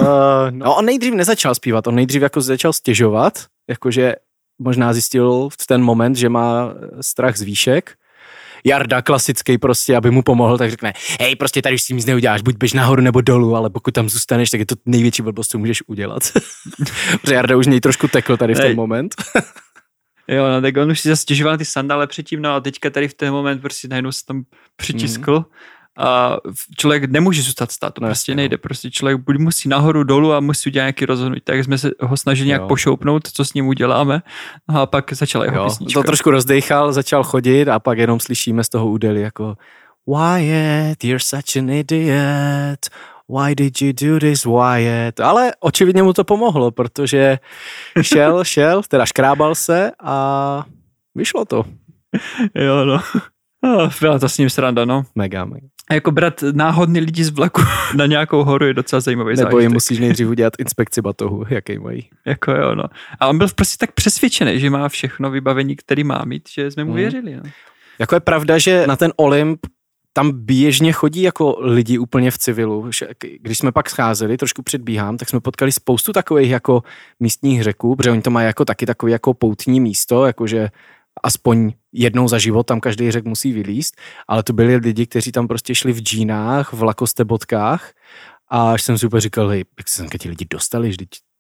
[0.51, 4.15] no on nejdřív nezačal zpívat, on nejdřív jako začal stěžovat, jakože
[4.59, 7.95] možná zjistil v ten moment, že má strach z výšek,
[8.67, 12.07] Jarda klasický prostě, aby mu pomohl, tak řekne, hej, prostě tady už s tím nic
[12.07, 15.51] neuděláš, buď běž nahoru nebo dolů, ale pokud tam zůstaneš, tak je to největší blbost,
[15.51, 16.23] co můžeš udělat.
[17.21, 19.15] Protože Jarda už něj trošku tekl tady v ten moment.
[20.29, 23.15] Jo, no, tak on už si zastěžoval ty sandále předtím, no a teďka tady v
[23.15, 24.43] ten moment prostě najednou se tam
[24.77, 25.39] přičiskl.
[25.39, 25.45] Mm
[25.97, 26.37] a
[26.79, 28.59] člověk nemůže zůstat stát, to no, prostě nejde.
[28.59, 31.41] Prostě člověk buď musí nahoru, dolů a musí udělat nějaký rozhodnutí.
[31.45, 32.69] Tak jsme se ho snažili nějak jo.
[32.69, 34.23] pošoupnout, co s ním uděláme.
[34.69, 36.01] No a pak začala jeho jo, písnička.
[36.01, 39.57] To trošku rozdechal, začal chodit a pak jenom slyšíme z toho údeli jako
[40.07, 42.87] Wyatt, you're such an idiot.
[43.29, 45.21] Why did you do this, Wyatt?
[45.21, 47.39] Ale očividně mu to pomohlo, protože
[48.03, 50.65] šel, šel, teda škrábal se a
[51.15, 51.65] vyšlo to.
[52.55, 53.01] jo, no.
[54.01, 55.03] Byla to s ním sranda, no.
[55.15, 55.67] Mega, mega.
[55.91, 57.63] A jako brát náhodný lidi z vlaku
[57.95, 59.63] na nějakou horu je docela zajímavý Nebo zážitek.
[59.63, 62.09] jim musíš nejdřív udělat inspekci batohu, jaký mají.
[62.25, 62.85] Jako jo, no.
[63.21, 66.85] A on byl prostě tak přesvědčený, že má všechno vybavení, který má mít, že jsme
[66.85, 67.01] mu hmm.
[67.01, 67.37] věřili.
[67.37, 67.43] No.
[67.99, 69.67] Jako je pravda, že na ten Olymp
[70.13, 72.91] tam běžně chodí jako lidi úplně v civilu.
[73.41, 76.83] Když jsme pak scházeli, trošku předbíhám, tak jsme potkali spoustu takových jako
[77.21, 80.69] místních řeků, protože oni to mají jako taky takový jako poutní místo, jakože
[81.23, 83.97] aspoň jednou za život tam každý řek musí vylíst,
[84.29, 87.93] ale to byli lidi, kteří tam prostě šli v džínách, v lakoste bodkách
[88.49, 90.97] a až jsem si úplně říkal, hej, jak se tam ti lidi dostali, že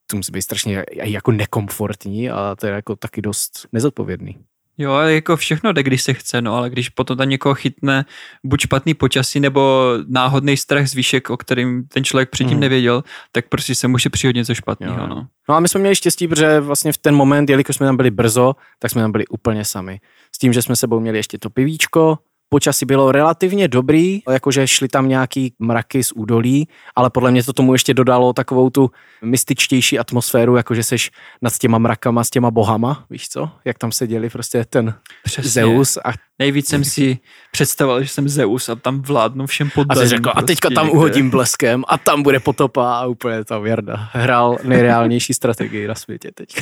[0.06, 4.38] to musí být strašně jako nekomfortní a to je jako taky dost nezodpovědný.
[4.78, 8.04] Jo, ale jako všechno jde, když se chce, no, ale když potom tam někoho chytne
[8.44, 12.60] buď špatný počasí nebo náhodný strach z výšek, o kterým ten člověk předtím mm.
[12.60, 15.06] nevěděl, tak prostě se může přijít něco špatného.
[15.06, 15.26] No.
[15.48, 18.10] no a my jsme měli štěstí, protože vlastně v ten moment, jelikož jsme tam byli
[18.10, 20.00] brzo, tak jsme tam byli úplně sami.
[20.32, 24.88] S tím, že jsme sebou měli ještě to pivíčko, Počasí bylo relativně dobrý, jakože šly
[24.88, 28.90] tam nějaký mraky z údolí, ale podle mě to tomu ještě dodalo takovou tu
[29.22, 31.11] mystičtější atmosféru, jakože seš
[31.42, 33.50] nad těma mrakama s těma bohama, víš co?
[33.64, 35.50] Jak tam seděli prostě ten Přesně.
[35.50, 35.96] Zeus.
[35.96, 36.12] A...
[36.38, 37.18] Nejvíc jsem si
[37.52, 39.87] představoval, že jsem Zeus a tam vládnu všem pod.
[39.90, 40.98] A, řekl, prostě a teďka tam někde.
[40.98, 46.30] uhodím bleskem a tam bude potopa a úplně tam Jarda hrál nejreálnější strategii na světě
[46.35, 46.56] teď.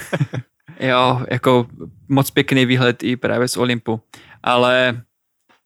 [0.80, 1.66] jo, jako
[2.08, 4.00] moc pěkný výhled i právě z Olympu
[4.44, 5.02] ale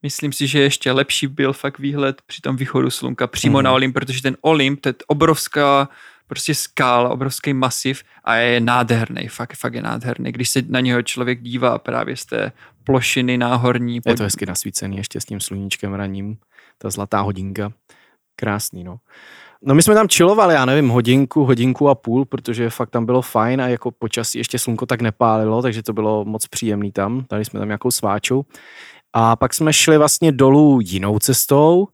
[0.02, 3.64] myslím si, že ještě lepší byl fakt výhled při tom východu slunka přímo mm.
[3.64, 5.88] na Olymp, protože ten Olymp, to je obrovská
[6.26, 10.32] prostě skála, obrovský masiv a je nádherný, fakt, fakt je nádherný.
[10.32, 12.52] Když se na něho člověk dívá právě z té
[12.84, 14.00] plošiny náhorní.
[14.06, 16.38] Je to hezky nasvícený ještě s tím sluníčkem raním,
[16.78, 17.72] ta zlatá hodinka.
[18.36, 19.00] Krásný, no.
[19.62, 23.22] No my jsme tam čilovali, já nevím, hodinku, hodinku a půl, protože fakt tam bylo
[23.22, 27.24] fajn a jako počasí ještě slunko tak nepálilo, takže to bylo moc příjemný tam.
[27.30, 28.46] Dali jsme tam nějakou sváču.
[29.12, 31.88] A pak jsme šli vlastně dolů jinou cestou,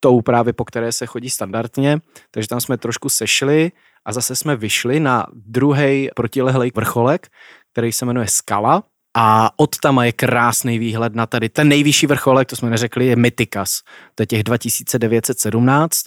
[0.00, 1.98] tou právě po které se chodí standardně,
[2.30, 3.72] takže tam jsme trošku sešli
[4.04, 7.28] a zase jsme vyšli na druhý protilehlej vrcholek,
[7.72, 8.82] který se jmenuje Skala
[9.16, 13.16] a od tam je krásný výhled na tady ten nejvyšší vrcholek, to jsme neřekli, je
[13.16, 13.82] Mytikas.
[14.14, 16.00] To je těch 2917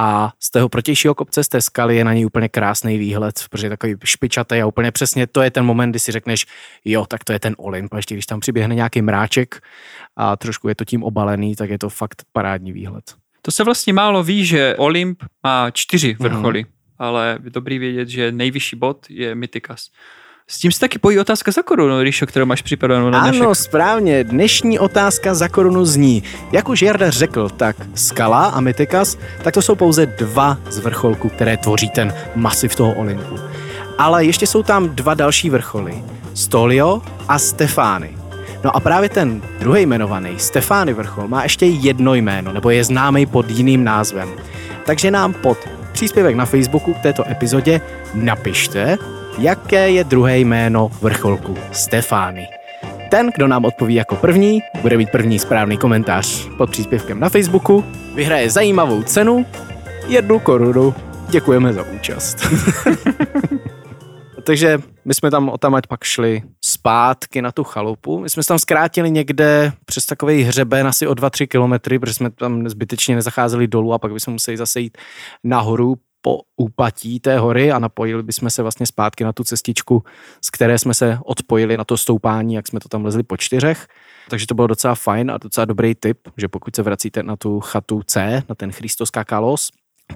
[0.00, 3.66] a z toho protějšího kopce, z té skaly je na něj úplně krásný výhled, protože
[3.66, 6.46] je takový špičatý a úplně přesně to je ten moment, kdy si řekneš,
[6.84, 7.94] jo, tak to je ten Olymp.
[7.94, 9.60] A ještě když tam přiběhne nějaký mráček
[10.16, 13.04] a trošku je to tím obalený, tak je to fakt parádní výhled.
[13.42, 16.70] To se vlastně málo ví, že Olymp má čtyři vrcholy, mm.
[16.98, 19.90] ale je dobrý vědět, že nejvyšší bod je Mytikas.
[20.50, 23.42] S tím se taky pojí otázka za korunu, Ríšo, kterou máš připravenou na dnešek.
[23.42, 24.24] Ano, správně.
[24.24, 26.22] Dnešní otázka za korunu zní.
[26.52, 31.28] Jak už Jarda řekl, tak Skala a Mytikas, tak to jsou pouze dva z vrcholků,
[31.28, 33.38] které tvoří ten masiv toho Olympu.
[33.98, 36.04] Ale ještě jsou tam dva další vrcholy.
[36.34, 38.16] Stolio a Stefány.
[38.64, 43.26] No a právě ten druhý jmenovaný, Stefány vrchol, má ještě jedno jméno, nebo je známý
[43.26, 44.28] pod jiným názvem.
[44.86, 45.58] Takže nám pod
[45.92, 47.80] příspěvek na Facebooku k této epizodě
[48.14, 48.98] napište,
[49.38, 52.48] jaké je druhé jméno vrcholku Stefány.
[53.10, 57.84] Ten, kdo nám odpoví jako první, bude mít první správný komentář pod příspěvkem na Facebooku,
[58.14, 59.46] vyhraje zajímavou cenu,
[60.06, 60.94] jednu korunu.
[61.28, 62.36] Děkujeme za účast.
[64.44, 68.20] Takže my jsme tam otamať pak šli zpátky na tu chalupu.
[68.20, 72.30] My jsme se tam zkrátili někde přes takový hřeben asi o 2-3 kilometry, protože jsme
[72.30, 74.98] tam zbytečně nezacházeli dolů a pak bychom museli zase jít
[75.44, 80.04] nahoru po úpatí té hory a napojili bychom se vlastně zpátky na tu cestičku,
[80.44, 83.86] z které jsme se odpojili na to stoupání, jak jsme to tam lezli po čtyřech.
[84.28, 87.60] Takže to bylo docela fajn a docela dobrý tip, že pokud se vracíte na tu
[87.60, 89.70] chatu C, na ten Christos Kakalos,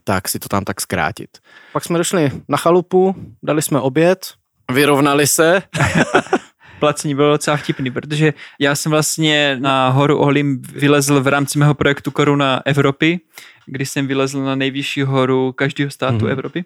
[0.04, 1.38] tak si to tam tak zkrátit.
[1.72, 4.26] Pak jsme došli na chalupu, dali jsme oběd,
[4.72, 5.62] vyrovnali se.
[6.84, 11.74] Placení bylo docela vtipný, protože já jsem vlastně na horu Olim vylezl v rámci mého
[11.74, 13.20] projektu Koruna Evropy,
[13.66, 16.30] kdy jsem vylezl na nejvyšší horu každého státu mm-hmm.
[16.30, 16.64] Evropy.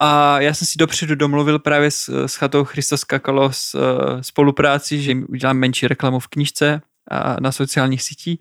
[0.00, 3.80] A já jsem si dopředu domluvil právě s, s chatou Christos Kakalos uh,
[4.20, 6.80] spolupráci, že jim udělám menší reklamu v knižce
[7.10, 8.38] a na sociálních sítích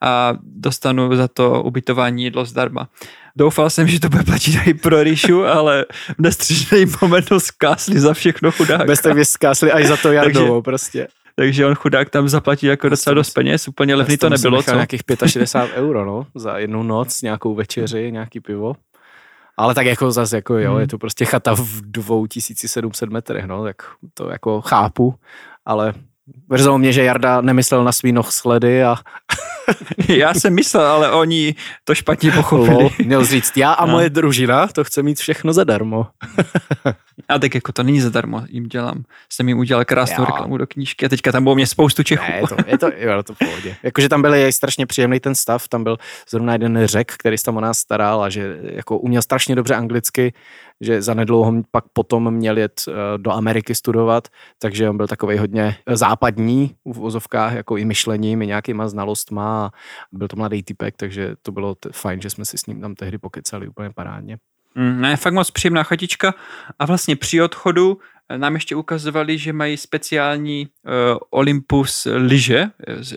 [0.00, 2.88] a dostanu za to ubytování jídlo zdarma.
[3.36, 5.86] Doufal jsem, že to bude platit i pro Ríšu, ale
[6.18, 8.86] v nestřižný moment to zkásli za všechno chudák.
[8.86, 11.08] Bez tak zkásli až za to Jardovou prostě.
[11.36, 14.62] Takže on chudák tam zaplatí jako docela dost peněz, úplně levný to nebylo.
[14.62, 14.74] Co?
[14.74, 18.74] nějakých 65 euro, no, za jednu noc, nějakou večeři, nějaký pivo.
[19.56, 20.80] Ale tak jako zase, jako jo, hmm.
[20.80, 23.76] je to prostě chata v 2700 metrech, no, tak
[24.14, 25.14] to jako chápu,
[25.66, 25.94] ale
[26.48, 28.96] Mrzelo mě, že Jarda nemyslel na svý noh sledy a...
[30.08, 32.74] já jsem myslel, ale oni to špatně pochopili.
[32.74, 33.92] Lol, měl říct, já a no.
[33.92, 36.06] moje družina to chce mít všechno zadarmo.
[37.28, 39.04] a tak jako to není zadarmo, jim dělám.
[39.32, 40.26] Jsem jim udělal krásnou jo.
[40.26, 42.24] reklamu do knížky a teďka tam bylo mě spoustu Čechů.
[42.28, 43.76] Ne, je to, je to, jo, to v pohodě.
[43.82, 45.96] Jakože tam byl strašně příjemný ten stav, tam byl
[46.30, 49.74] zrovna jeden řek, který se tam o nás staral a že jako uměl strašně dobře
[49.74, 50.32] anglicky,
[50.80, 55.76] že zanedlouho pak potom měl jet eh, do Ameriky studovat, takže on byl takový hodně
[55.86, 59.70] západní v vozovkách, jako i myšlením, i nějakýma znalostma a
[60.12, 62.94] byl to mladý typek, takže to bylo t- fajn, že jsme si s ním tam
[62.94, 64.38] tehdy pokecali úplně parádně.
[64.74, 66.34] Mm, ne, fakt moc příjemná chatička
[66.78, 72.66] a vlastně při odchodu eh, nám ještě ukazovali, že mají speciální uh, Olympus lyže,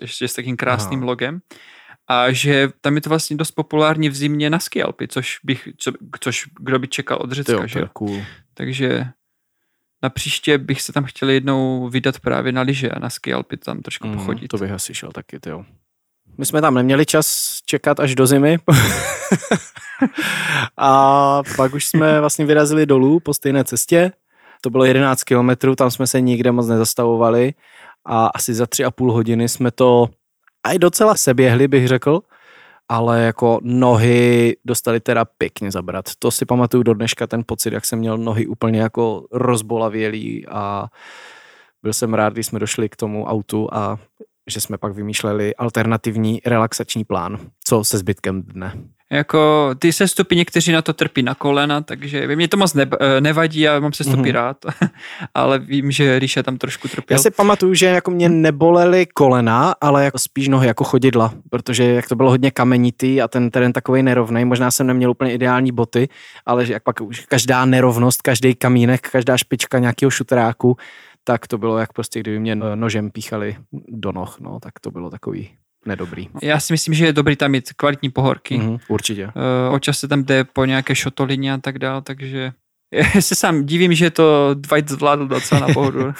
[0.02, 1.08] ještě s takým krásným Aha.
[1.08, 1.42] logem
[2.08, 5.92] a že tam je to vlastně dost populární v zimě na skialpy, což, bych, co,
[6.20, 7.82] což kdo by čekal od Řecka, jo, že?
[7.94, 8.22] Cool.
[8.54, 9.06] Takže
[10.04, 13.82] na příště bych se tam chtěl jednou vydat právě na lyže a na skialpy tam
[13.82, 14.48] trošku mm, pochodit.
[14.48, 15.66] To bych asi šel taky, jo.
[16.38, 18.58] My jsme tam neměli čas čekat až do zimy.
[20.78, 24.12] a pak už jsme vlastně vyrazili dolů po stejné cestě.
[24.62, 27.54] To bylo 11 kilometrů, tam jsme se nikde moc nezastavovali
[28.06, 30.10] a asi za tři a půl hodiny jsme to
[30.64, 32.22] a i docela seběhli, bych řekl,
[32.90, 36.06] ale jako nohy dostali teda pěkně zabrat.
[36.20, 40.88] To si pamatuju do dneška ten pocit, jak jsem měl nohy úplně jako rozbolavělý a
[41.84, 43.98] byl jsem rád, když jsme došli k tomu autu a
[44.50, 48.74] že jsme pak vymýšleli alternativní relaxační plán, co se zbytkem dne.
[49.12, 53.60] Jako ty sestupy někteří na to trpí na kolena, takže mě to moc eh, nevadí,
[53.60, 54.32] já mám sestupy mm-hmm.
[54.32, 54.58] rád,
[55.34, 57.16] ale vím, že Ríša tam trošku trpěl.
[57.16, 61.84] Já si pamatuju, že jako mě nebolely kolena, ale jako spíš nohy jako chodidla, protože
[61.84, 65.72] jak to bylo hodně kamenitý a ten terén takový nerovný, možná jsem neměl úplně ideální
[65.72, 66.10] boty,
[66.46, 70.78] ale že jak pak už každá nerovnost, každý kamínek, každá špička nějakého šutráku,
[71.24, 73.56] tak to bylo jak prostě, kdyby mě nožem píchali
[73.88, 75.50] do noh, no, tak to bylo takový
[75.86, 76.30] nedobrý.
[76.42, 78.58] Já si myslím, že je dobrý tam mít kvalitní pohorky.
[78.58, 79.26] Mm, určitě.
[79.26, 82.52] Uh, občas se tam jde po nějaké šotolině a tak dál, takže
[83.16, 86.14] já se sám divím, že to Dwight zvládl docela na pohodu.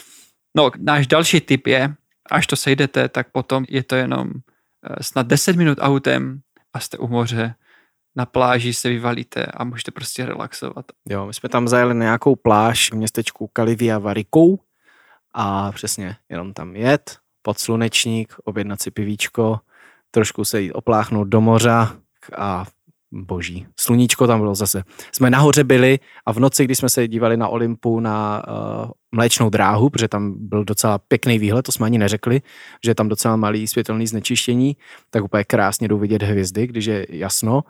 [0.56, 1.94] no, náš další tip je,
[2.30, 6.40] až to sejdete, tak potom je to jenom uh, snad 10 minut autem
[6.72, 7.54] a jste u moře,
[8.16, 10.86] na pláži se vyvalíte a můžete prostě relaxovat.
[11.08, 14.58] Jo, my jsme tam zajeli na nějakou pláž v městečku Kalivia Varikou
[15.34, 19.60] a přesně jenom tam jet, pod slunečník, objednat si pivíčko,
[20.10, 21.70] trošku se jít opláchnout do moře
[22.36, 22.64] a
[23.12, 23.66] boží.
[23.80, 24.82] Sluníčko tam bylo zase.
[25.12, 29.50] Jsme nahoře byli a v noci, když jsme se dívali na Olympu na uh, mléčnou
[29.50, 32.42] dráhu, protože tam byl docela pěkný výhled, to jsme ani neřekli,
[32.84, 34.76] že je tam docela malý světelný znečištění,
[35.10, 37.64] tak úplně krásně jdou vidět hvězdy, když je jasno.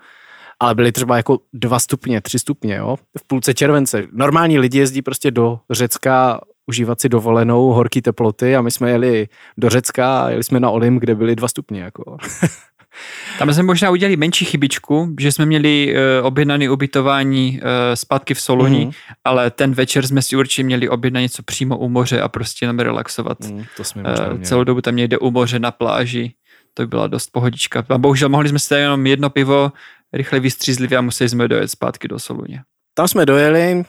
[0.60, 4.06] Ale byly třeba jako dva stupně, tři stupně, jo, v půlce července.
[4.12, 9.28] Normální lidi jezdí prostě do Řecka užívat si dovolenou horký teploty a my jsme jeli
[9.58, 11.82] do Řecka a jeli jsme na Olymp, kde byly dva stupně.
[11.82, 12.16] Jako.
[13.38, 18.40] Tam jsme možná udělali menší chybičku, že jsme měli uh, objednané ubytování uh, zpátky v
[18.40, 18.92] Soluni, mm.
[19.24, 22.78] ale ten večer jsme si určitě měli objednat něco přímo u moře a prostě nám
[22.78, 23.40] relaxovat.
[23.40, 26.34] Mm, to jsme uh, celou dobu tam někde u moře na pláži.
[26.74, 27.84] To by byla dost pohodička.
[27.88, 29.72] A bohužel mohli jsme si jenom jedno pivo,
[30.12, 32.62] rychle vystřízlivě a museli jsme dojet zpátky do Soluně.
[32.94, 33.84] Tam jsme dojeli,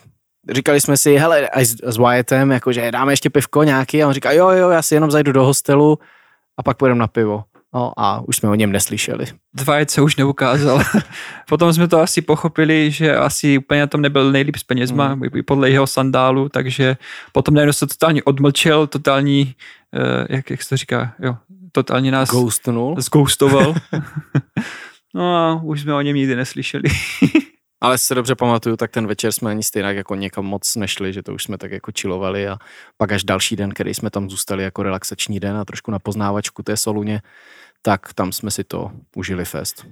[0.51, 4.13] říkali jsme si, hele, a s, s Wyattem, jakože dáme ještě pivko nějaký a on
[4.13, 5.99] říká, jo, jo, já si jenom zajdu do hostelu
[6.57, 7.43] a pak půjdeme na pivo.
[7.73, 9.25] No a už jsme o něm neslyšeli.
[9.53, 10.81] Dvajet se už neukázal.
[11.49, 15.21] Potom jsme to asi pochopili, že asi úplně na tom nebyl nejlíp s penězma, mm.
[15.45, 16.97] podle jeho sandálu, takže
[17.31, 19.55] potom najednou se totálně odmlčel, totální,
[19.93, 21.37] uh, jak, jak se to říká, jo,
[21.71, 22.95] totálně nás Ghostnul.
[22.97, 23.75] zgoustoval.
[25.13, 26.89] no a už jsme o něm nikdy neslyšeli.
[27.81, 31.23] Ale se dobře pamatuju, tak ten večer jsme ani stejně jako někam moc nešli, že
[31.23, 32.57] to už jsme tak jako čilovali a
[32.97, 36.63] pak až další den, který jsme tam zůstali jako relaxační den a trošku na poznávačku
[36.63, 37.21] té Soluně,
[37.81, 39.85] tak tam jsme si to užili fest.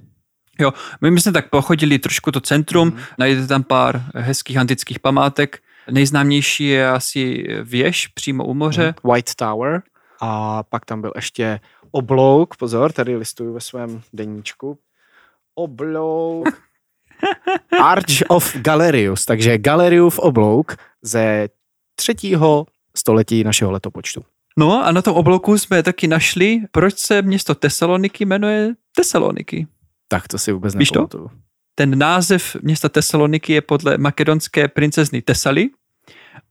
[0.60, 2.98] Jo, my jsme tak pochodili trošku to centrum, mm.
[3.18, 5.62] najdete tam pár hezkých antických památek.
[5.90, 8.94] Nejznámější je asi věž přímo u moře.
[9.04, 9.10] Mm.
[9.10, 9.82] White Tower.
[10.20, 14.78] A pak tam byl ještě oblouk, pozor, tady listuju ve svém deníčku.
[15.54, 16.63] Oblouk.
[17.82, 21.48] Arch of Galerius, takže Galeriův oblouk ze
[21.96, 24.24] třetího století našeho letopočtu.
[24.58, 29.66] No a na tom obloku jsme taky našli, proč se město Tesaloniky jmenuje Tesaloniky.
[30.08, 31.28] Tak to si vůbec Víš nepamatuju.
[31.28, 31.34] To?
[31.74, 35.70] Ten název města Tesaloniky je podle makedonské princezny Tesali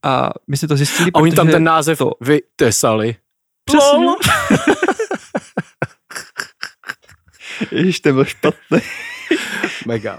[0.02, 2.12] a my jsme to zjistili, A oni tam ten název to...
[2.20, 3.16] vy Tesali.
[3.64, 4.06] Přesně.
[7.70, 8.78] Ježiš, to byl špatný.
[9.86, 10.18] Mega.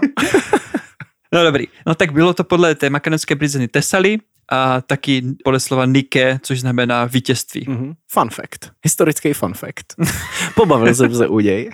[1.32, 5.86] no dobrý, no tak bylo to podle té makedonské princezny Tesali a taky podle slova
[5.86, 7.66] Nike, což znamená vítězství.
[7.66, 7.94] Mm-hmm.
[8.10, 8.70] Fun fact.
[8.84, 9.94] Historický fun fact.
[10.54, 11.70] Pobavil jsem se u něj.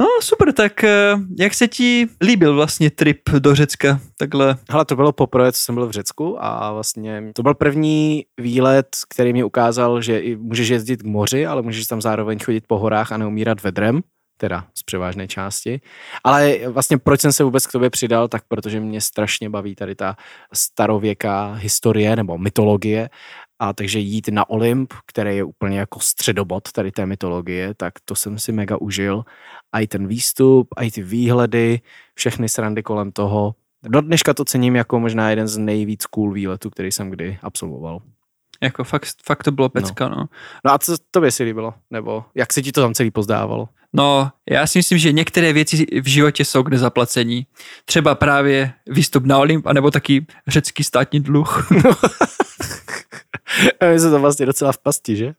[0.00, 4.56] No super, tak eh, jak se ti líbil vlastně trip do Řecka takhle?
[4.70, 8.86] Hele, to bylo poprvé, co jsem byl v Řecku a vlastně to byl první výlet,
[9.08, 12.78] který mi ukázal, že i můžeš jezdit k moři, ale můžeš tam zároveň chodit po
[12.78, 14.00] horách a neumírat vedrem
[14.38, 15.80] teda z převážné části.
[16.24, 19.94] Ale vlastně proč jsem se vůbec k tobě přidal, tak protože mě strašně baví tady
[19.94, 20.16] ta
[20.52, 23.10] starověká historie nebo mytologie
[23.58, 28.14] a takže jít na Olymp, který je úplně jako středobod tady té mytologie, tak to
[28.14, 29.24] jsem si mega užil.
[29.72, 31.80] A i ten výstup, a i ty výhledy,
[32.14, 33.54] všechny srandy kolem toho.
[33.82, 38.00] Do dneška to cením jako možná jeden z nejvíc cool výletů, který jsem kdy absolvoval.
[38.62, 40.16] Jako fakt, fakt to bylo pecka, no.
[40.16, 40.28] no.
[40.64, 41.74] No a co tobě si líbilo?
[41.90, 43.68] Nebo jak se ti to tam celý pozdávalo?
[43.92, 47.46] No, já si myslím, že některé věci v životě jsou k nezaplacení.
[47.84, 51.68] Třeba právě výstup na Olymp, anebo taky řecký státní dluh.
[53.90, 55.34] My jsme to vlastně docela v pasti, že?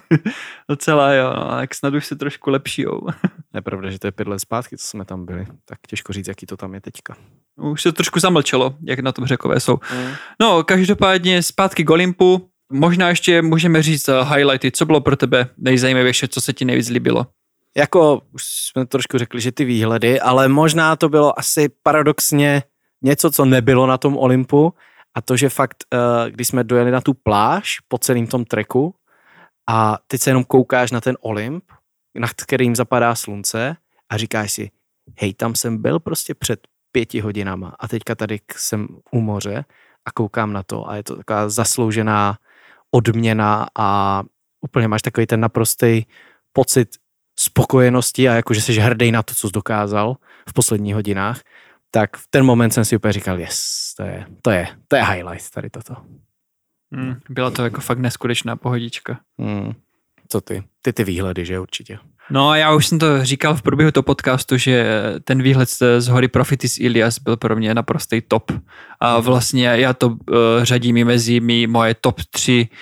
[0.68, 3.08] docela jo, no, tak snad už se trošku lepšijou.
[3.54, 6.28] Je pravda, že to je pět let zpátky, co jsme tam byli, tak těžko říct,
[6.28, 7.16] jaký to tam je teďka.
[7.56, 9.78] Už se trošku zamlčelo, jak na tom řekové jsou.
[9.96, 10.12] Mm.
[10.40, 15.48] No, každopádně zpátky k Olympu, možná ještě můžeme říct eh, highlighty, co bylo pro tebe
[15.56, 17.26] nejzajímavější, co se ti nejvíc líbilo?
[17.76, 22.62] Jako, už jsme trošku řekli, že ty výhledy, ale možná to bylo asi paradoxně
[23.02, 24.74] něco, co nebylo na tom Olympu
[25.14, 28.94] a to, že fakt, eh, když jsme dojeli na tu pláž po celém tom treku
[29.68, 31.64] a teď se jenom koukáš na ten Olymp,
[32.14, 33.76] nad kterým zapadá slunce
[34.08, 34.70] a říkáš si,
[35.18, 36.60] hej, tam jsem byl prostě před
[36.92, 39.64] pěti hodinama a teďka tady jsem u moře
[40.04, 42.38] a koukám na to a je to taková zasloužená
[42.90, 44.22] odměna a
[44.60, 46.02] úplně máš takový ten naprostý
[46.52, 46.88] pocit
[47.38, 50.16] spokojenosti a jako, že jsi hrdý na to, co jsi dokázal
[50.48, 51.40] v posledních hodinách,
[51.90, 55.04] tak v ten moment jsem si úplně říkal, yes, to je, to je, to je
[55.04, 55.94] highlight tady toto.
[56.92, 59.20] Hmm, byla to jako fakt neskutečná pohodička.
[59.38, 59.72] Hmm.
[60.28, 60.62] Co ty?
[60.82, 61.98] Ty ty výhledy, že určitě.
[62.30, 64.86] No já už jsem to říkal v průběhu toho podcastu, že
[65.24, 68.52] ten výhled z hory Prophetis Ilias byl pro mě naprostý top.
[69.00, 70.16] A vlastně já to uh,
[70.62, 72.74] řadím i mezi mý moje top 3 uh,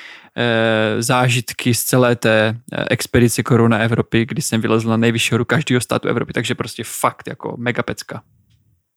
[0.99, 5.81] zážitky z celé té uh, expedice Koruna Evropy, kdy jsem vylezl na nejvyšší horu každého
[5.81, 8.23] státu Evropy, takže prostě fakt jako mega pecka.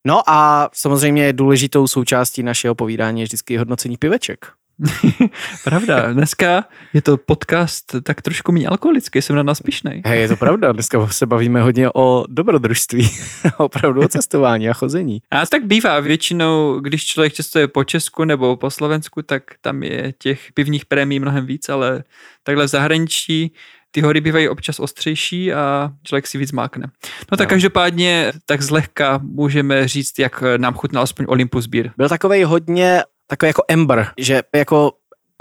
[0.07, 4.45] No a samozřejmě důležitou součástí našeho povídání je vždycky hodnocení piveček.
[5.63, 6.63] Pravda, dneska
[6.93, 10.01] je to podcast tak trošku méně alkoholický, jsem na nás pišnej.
[10.05, 13.09] Hej, je to pravda, dneska se bavíme hodně o dobrodružství,
[13.57, 15.21] opravdu o cestování a chození.
[15.31, 20.13] A tak bývá, většinou, když člověk cestuje po Česku nebo po Slovensku, tak tam je
[20.17, 22.03] těch pivních prémí mnohem víc, ale
[22.43, 23.51] takhle v zahraničí
[23.91, 26.87] ty hory bývají občas ostřejší a člověk si víc mákne.
[27.31, 27.49] No tak no.
[27.49, 31.91] každopádně tak zlehka můžeme říct, jak nám chutnal aspoň Olympus Beer.
[31.97, 33.03] Byl takový hodně,
[33.33, 34.91] takový jako ember, že jako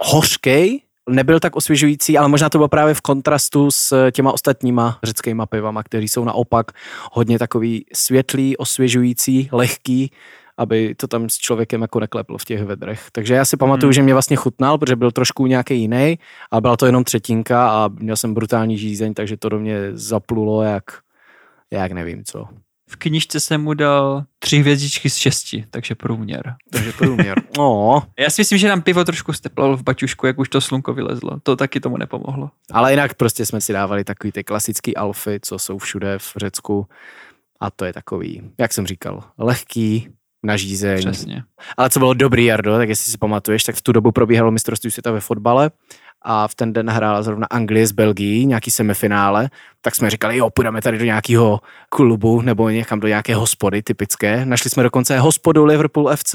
[0.02, 0.80] hořkej,
[1.10, 5.82] nebyl tak osvěžující, ale možná to bylo právě v kontrastu s těma ostatníma řeckýma pivama,
[5.82, 6.72] kteří jsou naopak
[7.12, 10.12] hodně takový světlý, osvěžující, lehký,
[10.58, 13.08] aby to tam s člověkem jako nekleplo v těch vedrech.
[13.12, 13.92] Takže já si pamatuju, hmm.
[13.92, 16.18] že mě vlastně chutnal, protože byl trošku nějaký jiný,
[16.50, 20.62] a byla to jenom třetinka a měl jsem brutální žízeň, takže to do mě zaplulo
[20.62, 20.84] jak,
[21.70, 22.48] jak nevím co.
[22.92, 26.54] V knižce jsem mu dal tři hvězdičky z šesti, takže průměr.
[26.70, 27.42] Takže průměr.
[27.58, 28.02] oh.
[28.18, 31.40] Já si myslím, že nám pivo trošku steplalo v baťušku, jak už to slunko vylezlo.
[31.42, 32.50] To taky tomu nepomohlo.
[32.72, 36.86] Ale jinak prostě jsme si dávali takový ty klasický alfy, co jsou všude v Řecku.
[37.60, 40.08] A to je takový, jak jsem říkal, lehký,
[40.42, 40.98] na žízeň.
[40.98, 41.42] Přesně.
[41.76, 44.90] Ale co bylo dobrý, Jardo, tak jestli si pamatuješ, tak v tu dobu probíhalo mistrovství
[44.90, 45.70] světa ve fotbale
[46.24, 49.50] a v ten den hrála zrovna Anglie s Belgií, nějaký semifinále,
[49.80, 54.46] tak jsme říkali, jo, půjdeme tady do nějakého klubu nebo někam do nějaké hospody typické.
[54.46, 56.34] Našli jsme dokonce hospodu Liverpool FC,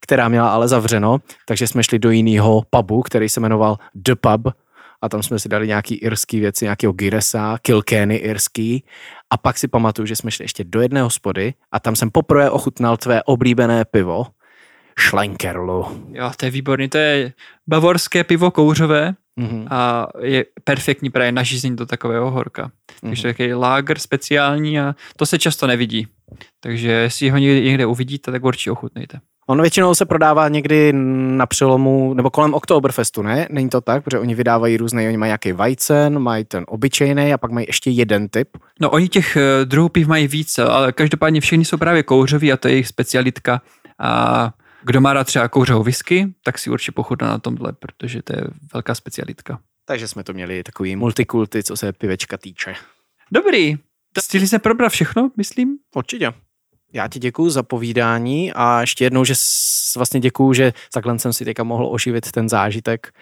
[0.00, 4.54] která měla ale zavřeno, takže jsme šli do jiného pubu, který se jmenoval The Pub
[5.02, 8.84] a tam jsme si dali nějaký irský věci, nějakého Giresa, Kilkenny irský
[9.30, 12.50] a pak si pamatuju, že jsme šli ještě do jedné hospody a tam jsem poprvé
[12.50, 14.26] ochutnal tvé oblíbené pivo,
[14.98, 15.86] Schlenkerlu.
[16.12, 17.32] Jo, to je výborný, to je
[17.66, 19.66] bavorské pivo kouřové mm-hmm.
[19.70, 22.66] a je perfektní právě na žízeň do takového horka.
[22.66, 23.08] Mm-hmm.
[23.08, 26.06] Takže takový láger speciální a to se často nevidí.
[26.60, 29.20] Takže jestli ho někde uvidíte, tak určitě ochutnejte.
[29.46, 30.92] On většinou se prodává někdy
[31.36, 33.48] na přelomu, nebo kolem Oktoberfestu, ne?
[33.50, 37.38] Není to tak, protože oni vydávají různé, oni mají nějaký vajcen, mají ten obyčejný a
[37.38, 38.48] pak mají ještě jeden typ.
[38.80, 42.56] No oni těch eh, druhů piv mají více, ale každopádně všechny jsou právě kouřový a
[42.56, 43.60] to je jejich specialitka.
[43.98, 44.52] A
[44.84, 48.42] kdo má rád třeba kouřovou whisky, tak si určitě pochutná na tomhle, protože to je
[48.74, 49.58] velká specialitka.
[49.84, 52.74] Takže jsme to měli takový multikulty, co se pivečka týče.
[53.32, 53.78] Dobrý,
[54.22, 55.78] Stihli jsme probrat všechno, myslím?
[55.94, 56.32] Určitě.
[56.92, 59.34] Já ti děkuji za povídání a ještě jednou, že
[59.96, 63.12] vlastně děkuji, že takhle jsem si teďka mohl oživit ten zážitek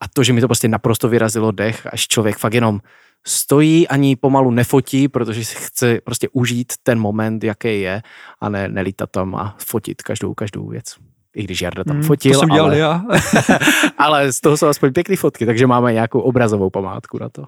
[0.00, 2.80] a to, že mi to prostě naprosto vyrazilo dech, až člověk fakt jenom
[3.26, 8.02] stojí, ani pomalu nefotí, protože si chce prostě užít ten moment, jaký je
[8.40, 10.96] a ne, nelítat tam a fotit každou, každou věc
[11.36, 12.32] i když Jarda tam hmm, fotil.
[12.32, 13.04] To jsem dělal ale, já.
[13.98, 17.44] ale z toho jsou aspoň pěkné fotky, takže máme nějakou obrazovou památku na to.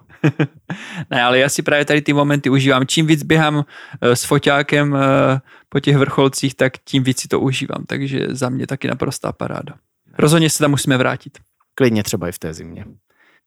[1.11, 2.87] ne, ale já si právě tady ty momenty užívám.
[2.87, 3.65] Čím víc běhám
[4.01, 7.85] eh, s foťákem eh, po těch vrcholcích, tak tím víc si to užívám.
[7.87, 9.75] Takže za mě taky naprostá paráda.
[10.19, 11.39] Rozhodně se tam musíme vrátit.
[11.75, 12.85] Klidně třeba i v té zimě.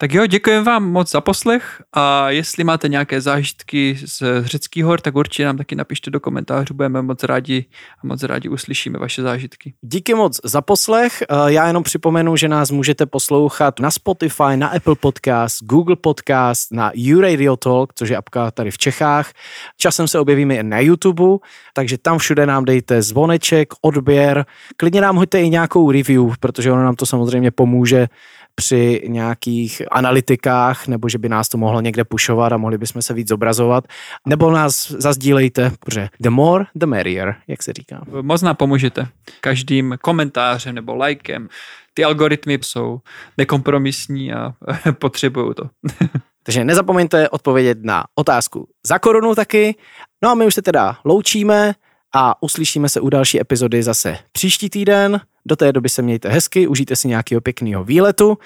[0.02, 5.02] Tak jo, děkujeme vám moc za poslech a jestli máte nějaké zážitky z řeckých hor,
[5.02, 7.66] tak určitě nám taky napište do komentářů, budeme moc rádi
[8.04, 9.74] a moc rádi uslyšíme vaše zážitky.
[9.82, 14.68] Díky moc za poslech, eh, já jenom připomenu, že nás můžete poslouchat na Spotify, na
[14.68, 19.32] Apple Podcast, Google Podcast, na YouRadio Talk, což je apka tady v Čechách.
[19.78, 21.38] Časem se objevíme i na YouTube,
[21.74, 24.46] takže tam všude nám dejte zvoneček, odběr,
[24.78, 28.08] klidně nám hoďte i nějakou review, protože ono nám to samozřejmě pomůže
[28.56, 33.14] při nějakých analytikách, nebo že by nás to mohlo někde pušovat a mohli bychom se
[33.14, 33.84] víc zobrazovat,
[34.28, 38.02] nebo nás zazdílejte, protože the more, the merrier, jak se říká.
[38.22, 39.08] Moc nám pomůžete
[39.42, 41.48] každým komentářem nebo lajkem.
[41.94, 43.00] Ty algoritmy jsou
[43.38, 44.54] nekompromisní a
[45.00, 45.64] potřebují to.
[46.44, 49.76] Takže nezapomeňte odpovědět na otázku za korunu taky.
[50.24, 51.74] No a my už se teda loučíme
[52.16, 55.22] a uslyšíme se u další epizody zase příští týden.
[55.46, 58.38] Do té doby se mějte hezky, užijte si nějakého pěkného výletu.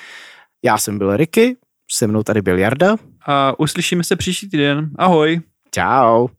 [0.66, 1.58] Já jsem byl Ricky,
[1.92, 2.96] se mnou tady byl Jarda.
[3.26, 4.90] A uslyšíme se příští týden.
[4.96, 5.42] Ahoj.
[5.72, 6.30] Ciao.